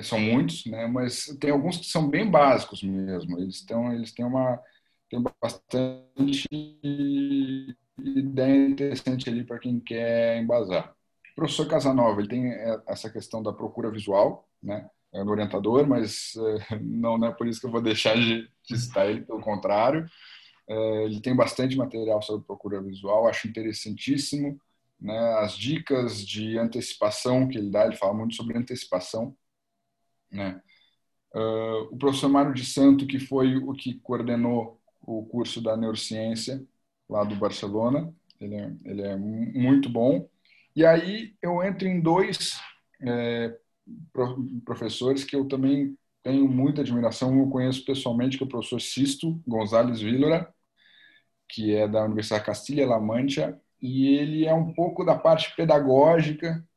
[0.04, 3.40] são muitos, né, mas tem alguns que são bem básicos mesmo.
[3.40, 4.62] Eles, têm eles têm uma
[5.10, 6.48] tem bastante
[7.98, 10.94] ideia interessante ali para quem quer embasar.
[11.32, 12.52] O professor Casanova ele tem
[12.88, 14.90] essa questão da procura visual, né?
[15.14, 16.34] É no orientador, mas
[16.70, 19.40] é, não, não é por isso que eu vou deixar de, de citar ele, pelo
[19.42, 20.06] contrário.
[20.68, 24.60] É, ele tem bastante material sobre procura visual, acho interessantíssimo.
[25.00, 25.18] Né?
[25.40, 29.36] As dicas de antecipação que ele dá, ele fala muito sobre antecipação.
[30.30, 30.62] Né?
[31.92, 34.77] O professor Mário de Santo, que foi o que coordenou
[35.08, 36.62] o curso da neurociência
[37.10, 40.30] lá do Barcelona, ele é, ele é muito bom.
[40.76, 42.60] E aí eu entro em dois
[43.02, 43.58] é,
[44.66, 49.42] professores que eu também tenho muita admiração, eu conheço pessoalmente, que é o professor Sisto
[49.48, 50.54] Gonzalez Villora,
[51.48, 56.68] que é da Universidade Castilha-La Mancha, e ele é um pouco da parte pedagógica,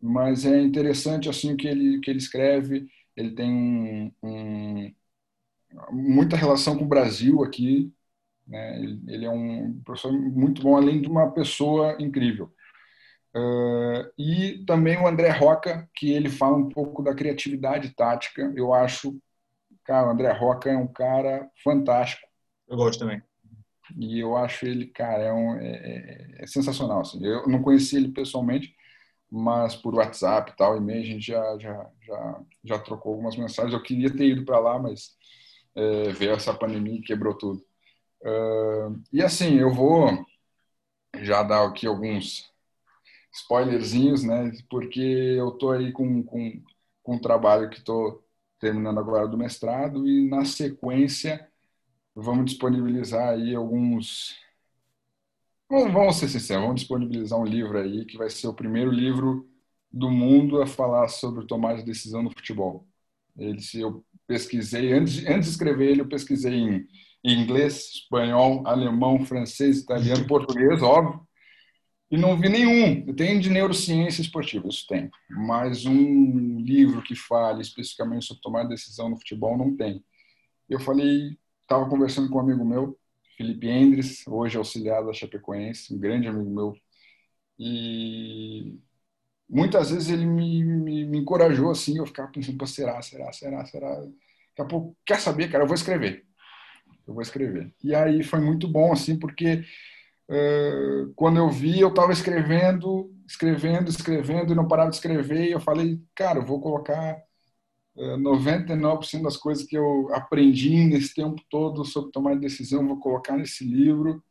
[0.00, 2.88] mas é interessante assim que ele que ele escreve.
[3.16, 4.94] Ele tem um,
[5.90, 7.92] muita relação com o Brasil aqui.
[8.46, 8.82] Né?
[9.08, 12.52] Ele, é um professor muito bom, além de uma pessoa incrível.
[13.34, 18.52] Uh, e também o André Roca, que ele fala um pouco da criatividade tática.
[18.54, 19.18] Eu acho,
[19.84, 22.26] cara, o André Roca é um cara fantástico.
[22.68, 23.22] Eu gosto também.
[23.98, 27.00] E eu acho ele, cara, é, um, é, é, é sensacional.
[27.00, 27.24] Assim.
[27.24, 28.74] Eu não conheci ele pessoalmente,
[29.30, 33.74] mas por WhatsApp e tal, e-mail, a gente já, já, já, já trocou algumas mensagens.
[33.74, 35.16] Eu queria ter ido para lá, mas
[35.74, 37.64] é, veio essa pandemia e quebrou tudo.
[38.22, 40.24] Uh, e assim, eu vou
[41.20, 42.50] já dar aqui alguns
[43.32, 44.52] spoilerzinhos, né?
[44.70, 46.62] Porque eu tô aí com, com,
[47.02, 48.24] com um trabalho que estou
[48.58, 51.46] terminando agora do mestrado e na sequência
[52.14, 54.36] vamos disponibilizar aí alguns.
[55.68, 59.48] Vamos ser sinceros, vamos disponibilizar um livro aí que vai ser o primeiro livro
[59.90, 62.86] do mundo a falar sobre tomar de decisão no futebol.
[63.36, 66.86] Ele, eu pesquisei, antes, antes de escrever ele, eu pesquisei em,
[67.24, 71.26] em inglês, espanhol, alemão, francês, italiano, português, óbvio,
[72.10, 73.12] e não vi nenhum.
[73.14, 75.10] Tem de neurociência esportiva, isso tem.
[75.28, 80.04] Mas um livro que fale especificamente sobre tomar decisão no futebol, não tem.
[80.68, 82.98] Eu falei, estava conversando com um amigo meu,
[83.36, 86.76] Felipe Endres, hoje auxiliar da Chapecoense, um grande amigo meu,
[87.58, 88.78] e
[89.48, 93.64] muitas vezes ele me, me, me encorajou assim, eu ficava pensando, Pô, será, será, será,
[93.66, 93.90] será?
[93.96, 96.24] Daqui a pouco, quer saber, cara, eu vou escrever.
[97.06, 97.72] Eu vou escrever.
[97.82, 99.64] E aí foi muito bom, assim, porque
[100.30, 105.52] uh, quando eu vi, eu estava escrevendo, escrevendo, escrevendo, e não parava de escrever, e
[105.52, 107.22] eu falei, cara, eu vou colocar
[108.20, 113.64] 99% das coisas que eu aprendi nesse tempo todo sobre tomar decisão, vou colocar nesse
[113.64, 114.22] livro.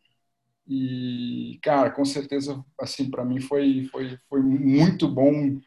[0.67, 5.59] E, cara, com certeza, assim, para mim foi, foi, foi muito bom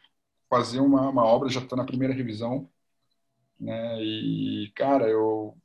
[0.49, 2.69] fazer uma, uma obra, já estou na primeira revisão,
[3.59, 4.01] né?
[4.03, 5.57] E, cara, eu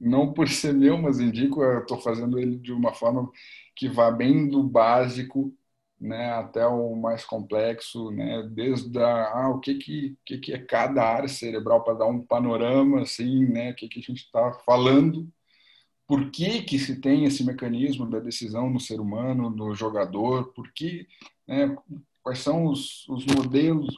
[0.00, 3.30] não por ser meu, mas indico, eu estou fazendo ele de uma forma
[3.76, 5.54] que vá bem do básico
[6.02, 10.58] né, até o mais complexo, né, desde a, ah, o que que, que que é
[10.58, 14.52] cada área cerebral para dar um panorama assim, né, o que que a gente está
[14.66, 15.28] falando,
[16.12, 20.70] por que que se tem esse mecanismo da decisão no ser humano, no jogador, por
[20.70, 21.08] que,
[21.48, 21.74] né,
[22.22, 23.96] quais são os, os modelos,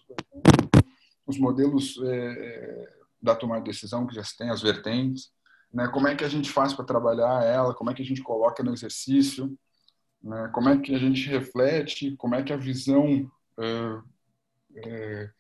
[1.27, 2.89] os modelos é,
[3.21, 5.33] da tomada de decisão que já se tem, as vertentes,
[5.73, 8.23] né, como é que a gente faz para trabalhar ela, como é que a gente
[8.23, 9.53] coloca no exercício,
[10.23, 10.49] né?
[10.55, 12.17] Como é que a gente reflete?
[12.17, 14.03] Como é que a visão é,
[14.77, 15.31] é,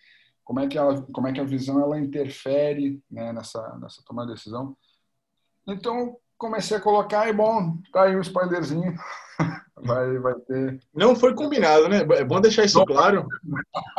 [0.42, 4.30] como é que ela, como é que a visão ela interfere né, nessa nessa tomada
[4.30, 4.76] de decisão?
[5.68, 8.94] Então comecei a colocar e bom, tá aí um spoilerzinho.
[9.82, 10.78] vai, vai ter.
[10.94, 12.06] Não foi combinado, né?
[12.18, 13.26] É bom deixar isso claro.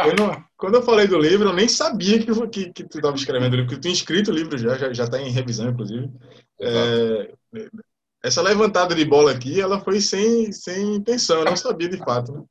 [0.06, 3.16] Eu não, quando eu falei do livro, eu nem sabia que, que, que tu estava
[3.16, 6.08] escrevendo o livro, porque tu tinha escrito o livro já, já está em revisão, inclusive.
[6.62, 7.34] É,
[8.24, 12.32] essa levantada de bola aqui, ela foi sem, sem intenção, eu não sabia de fato.
[12.32, 12.44] Né?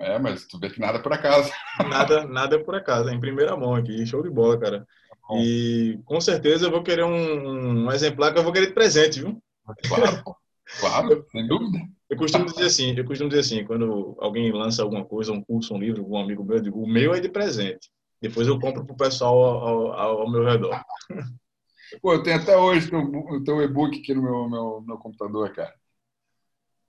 [0.00, 1.50] É, mas tu vê que nada é por acaso.
[1.88, 4.86] Nada, nada é por acaso, é em primeira mão aqui, show de bola, cara.
[5.28, 8.72] Tá e com certeza eu vou querer um, um exemplar que eu vou querer de
[8.72, 9.42] presente, viu?
[9.86, 10.24] Claro,
[10.80, 11.78] claro, sem dúvida.
[12.08, 15.74] Eu costumo dizer assim, eu costumo dizer assim, quando alguém lança alguma coisa, um curso,
[15.74, 17.90] um livro, algum amigo meu, eu digo, o meu é de presente.
[18.20, 20.82] Depois eu compro pro pessoal ao, ao, ao meu redor.
[22.00, 25.74] Pô, eu tenho até hoje o teu e-book aqui no meu, meu, meu computador, cara.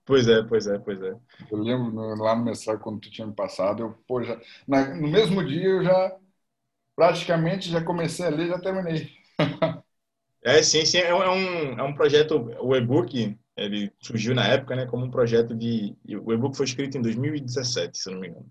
[0.04, 1.14] Pois é, pois é, pois é.
[1.50, 5.08] Eu lembro lá no mestrado, quando tu tinha me passado, eu, pô, já, na, no
[5.08, 6.16] mesmo dia eu já
[7.00, 9.08] praticamente já comecei a ler, já terminei.
[10.44, 14.84] é, sim, sim, é um, é um projeto, o e-book, ele surgiu na época, né,
[14.84, 18.46] como um projeto de, o e-book foi escrito em 2017, se não me engano.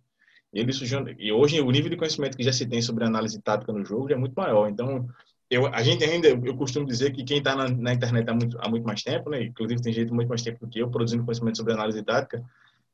[0.51, 3.39] E ele surgiu, e hoje o nível de conhecimento que já se tem sobre análise
[3.39, 5.07] tática no jogo é muito maior, então
[5.47, 8.57] eu, a gente ainda, eu costumo dizer que quem está na, na, internet há muito,
[8.59, 9.43] há muito mais tempo, né?
[9.43, 12.43] Inclusive tem gente muito mais tempo do que eu produzindo conhecimento sobre análise tática.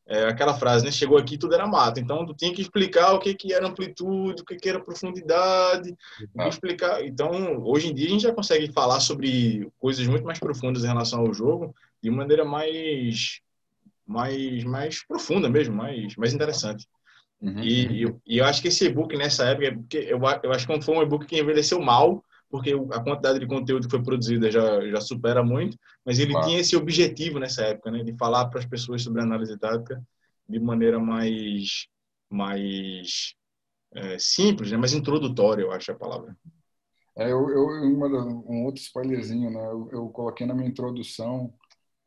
[0.08, 0.92] É aquela frase, né?
[0.92, 2.00] Chegou aqui tudo era mato.
[2.00, 5.96] Então tu tinha que explicar o que que era amplitude, o que que era profundidade,
[6.38, 6.48] ah.
[6.48, 7.04] explicar.
[7.04, 10.88] Então hoje em dia a gente já consegue falar sobre coisas muito mais profundas em
[10.88, 13.42] relação ao jogo de maneira mais
[14.06, 16.88] mais mais profunda mesmo, mais mais interessante.
[17.42, 17.60] Uhum.
[17.60, 20.82] E, e, e, eu acho que esse e-book nessa época, porque eu, eu acho que
[20.82, 24.88] foi um e-book que envelheceu mal, porque a quantidade de conteúdo que foi produzida já,
[24.90, 26.48] já supera muito, mas ele claro.
[26.48, 30.02] tinha esse objetivo nessa época, né, de falar para as pessoas sobre análise tática
[30.48, 31.88] de maneira mais,
[32.30, 33.36] mais
[33.94, 36.36] é, simples, né, mais introdutória, eu acho a palavra.
[37.18, 41.54] É, eu, eu uma, um outro spoilerzinho, né, eu, eu coloquei na minha introdução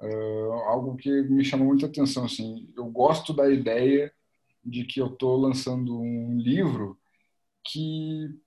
[0.01, 4.13] uh, algo que me chamou muita atenção, assim, eu gosto da ideia
[4.65, 6.99] de que eu estou lançando um livro
[7.65, 8.39] que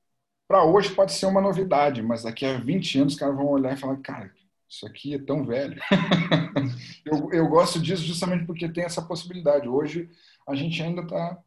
[0.52, 3.72] para hoje pode ser uma novidade, mas daqui a 20 anos os caras vão olhar
[3.72, 4.30] e falar, cara,
[4.68, 5.82] isso aqui é tão velho.
[7.06, 9.70] eu, eu gosto disso justamente porque tem essa possibilidade.
[9.70, 10.10] Hoje
[10.46, 11.38] a gente ainda está,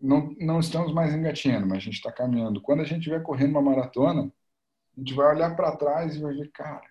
[0.00, 2.60] não, não estamos mais engatinhando, mas a gente está caminhando.
[2.60, 4.30] Quando a gente estiver correndo uma maratona,
[4.96, 6.84] a gente vai olhar para trás e vai ver, cara.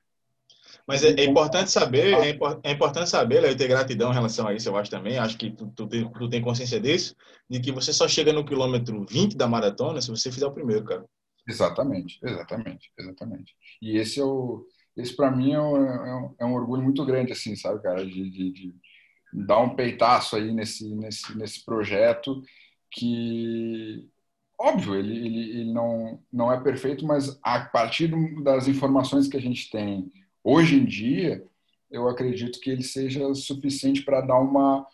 [0.86, 4.54] Mas é, é importante saber, é, é, importante saber, eu ter gratidão em relação a
[4.54, 7.16] isso, eu acho também, acho que tu, tu, tem, tu tem consciência disso,
[7.50, 10.84] de que você só chega no quilômetro 20 da maratona se você fizer o primeiro,
[10.84, 11.06] cara.
[11.48, 13.56] Exatamente, exatamente, exatamente.
[13.82, 14.66] E esse é o,
[14.96, 18.06] esse para mim é um, é um, é, um, orgulho muito grande, assim, sabe, cara,
[18.06, 18.76] de, de, de,
[19.34, 22.42] dar um peitaço aí nesse, nesse, nesse projeto
[22.92, 24.08] que,
[24.58, 28.10] óbvio, ele, ele, ele não, não é perfeito, mas a partir
[28.44, 30.12] das informações que a gente tem
[30.44, 31.44] hoje em dia,
[31.90, 34.86] eu acredito que ele seja suficiente para dar uma,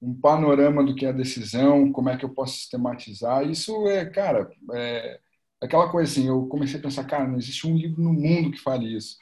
[0.00, 3.48] um panorama do que é a decisão, como é que eu posso sistematizar.
[3.48, 5.20] Isso é, cara, é,
[5.60, 8.60] aquela coisa assim, eu comecei a pensar, cara, não existe um livro no mundo que
[8.60, 9.16] fale isso.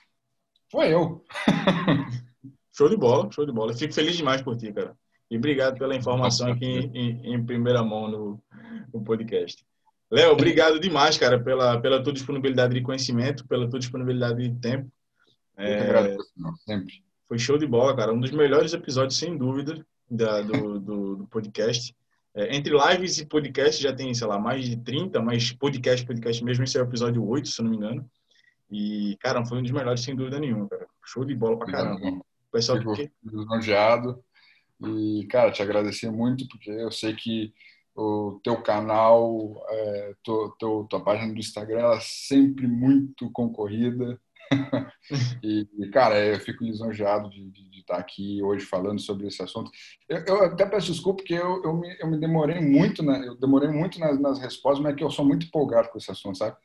[0.70, 1.24] Foi eu.
[2.72, 3.74] show de bola, show de bola.
[3.74, 4.96] fico feliz demais por ti, cara.
[5.30, 8.42] E obrigado pela informação aqui em, em, em primeira mão no,
[8.92, 9.64] no podcast.
[10.10, 14.88] Léo, obrigado demais, cara, pela, pela tua disponibilidade de conhecimento, pela tua disponibilidade de tempo.
[15.56, 16.16] É,
[16.64, 17.02] sempre.
[17.26, 18.12] Foi show de bola, cara.
[18.12, 21.94] Um dos melhores episódios, sem dúvida, da, do, do, do podcast.
[22.36, 26.44] É, entre lives e podcast já tem, sei lá, mais de 30, mas podcast, podcast
[26.44, 28.10] mesmo, esse é o episódio 8, se eu não me engano.
[28.70, 30.86] E, cara, foi um dos melhores, sem dúvida nenhuma, cara.
[31.02, 32.08] Show de bola pra caramba.
[32.08, 33.10] O pessoal porque...
[33.24, 34.22] lisonjeado.
[34.84, 37.54] E, cara, te agradecer muito, porque eu sei que
[37.94, 44.20] o teu canal, é, teu, teu, tua página do Instagram, ela é sempre muito concorrida.
[45.42, 49.70] E, cara, eu fico lisonjeado de, de, de, estar aqui hoje falando sobre esse assunto.
[50.08, 53.24] Eu, eu até peço desculpa porque eu, eu, me, eu me demorei muito, né?
[53.26, 56.10] Eu demorei muito nas, nas, respostas, mas é que eu sou muito empolgado com esse
[56.10, 56.56] assunto, sabe?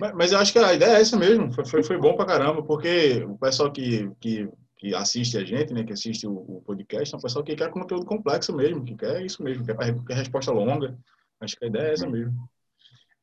[0.00, 1.52] mas, mas, eu acho que a ideia é essa mesmo.
[1.52, 4.48] Foi, foi, foi bom pra caramba, porque o pessoal que, que,
[4.78, 5.84] que assiste a gente, né?
[5.84, 9.24] Que assiste o, o, podcast, é um pessoal que quer conteúdo complexo mesmo, que quer
[9.24, 10.96] isso mesmo, quer, quer resposta longa.
[11.40, 12.48] Acho que a ideia é essa mesmo.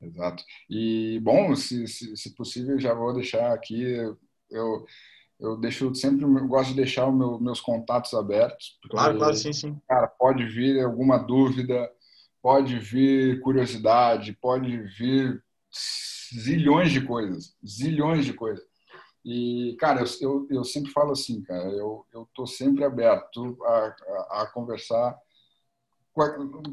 [0.01, 0.43] Exato.
[0.69, 3.81] E, bom, se, se, se possível, já vou deixar aqui.
[4.49, 4.85] Eu,
[5.39, 8.77] eu deixo sempre, eu gosto de deixar os meu, meus contatos abertos.
[8.81, 9.79] Porque, claro, claro, sim, sim.
[9.87, 11.89] Cara, pode vir alguma dúvida,
[12.41, 15.43] pode vir curiosidade, pode vir
[16.33, 18.65] zilhões de coisas, zilhões de coisas.
[19.23, 23.95] E, cara, eu, eu, eu sempre falo assim, cara, eu, eu tô sempre aberto a,
[24.07, 25.15] a, a conversar,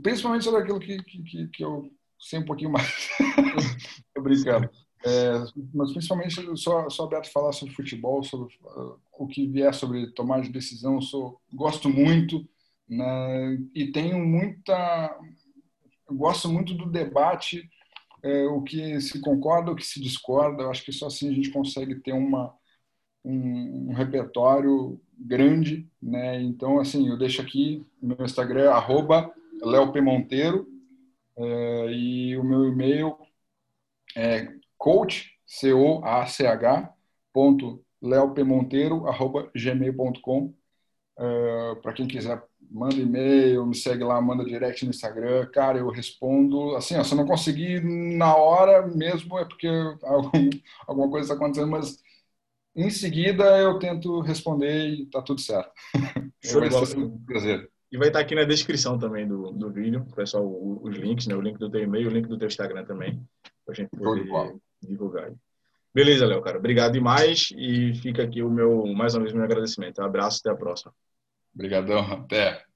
[0.02, 3.08] principalmente sobre aquilo que, que, que eu sei um pouquinho mais.
[4.14, 4.68] Tô brincando.
[5.04, 5.32] É,
[5.72, 10.10] mas principalmente eu sou, aberto a falar sobre futebol, sobre uh, o que vier sobre
[10.12, 10.96] tomar de decisão.
[10.96, 12.46] Eu sou, gosto muito
[12.88, 13.58] né?
[13.74, 15.16] e tenho muita.
[16.10, 17.68] Gosto muito do debate,
[18.22, 20.62] é, o que se concorda, o que se discorda.
[20.62, 22.54] Eu acho que só assim a gente consegue ter uma,
[23.22, 25.86] um, um repertório grande.
[26.02, 26.40] Né?
[26.42, 29.30] Então, assim, eu deixo aqui meu Instagram, arroba
[29.62, 30.66] leopemonteiro,
[31.38, 33.16] é, e o meu e-mail
[34.16, 36.92] é coach, C-O-A-C-H,
[37.32, 40.54] ponto leopemonteiro.gmail.com.
[41.16, 45.46] Uh, Para quem quiser, manda e-mail, me segue lá, manda direct no Instagram.
[45.52, 46.76] Cara, eu respondo.
[46.76, 49.66] Assim, ó, se eu não conseguir na hora mesmo, é porque
[50.02, 50.50] algum,
[50.86, 51.98] alguma coisa está acontecendo, mas
[52.74, 55.70] em seguida eu tento responder e tá tudo certo.
[56.44, 57.70] Show ser um prazer.
[57.90, 61.34] E vai estar tá aqui na descrição também do, do vídeo, pessoal, os links, né?
[61.34, 63.22] O link do teu e-mail, o link do teu Instagram também,
[63.64, 64.24] para a gente poder
[64.82, 65.32] divulgar.
[65.94, 66.58] Beleza, Léo, cara.
[66.58, 70.00] Obrigado demais e fica aqui o meu, mais uma vez, meu agradecimento.
[70.00, 70.92] Um abraço, até a próxima.
[71.54, 72.67] Obrigadão, até.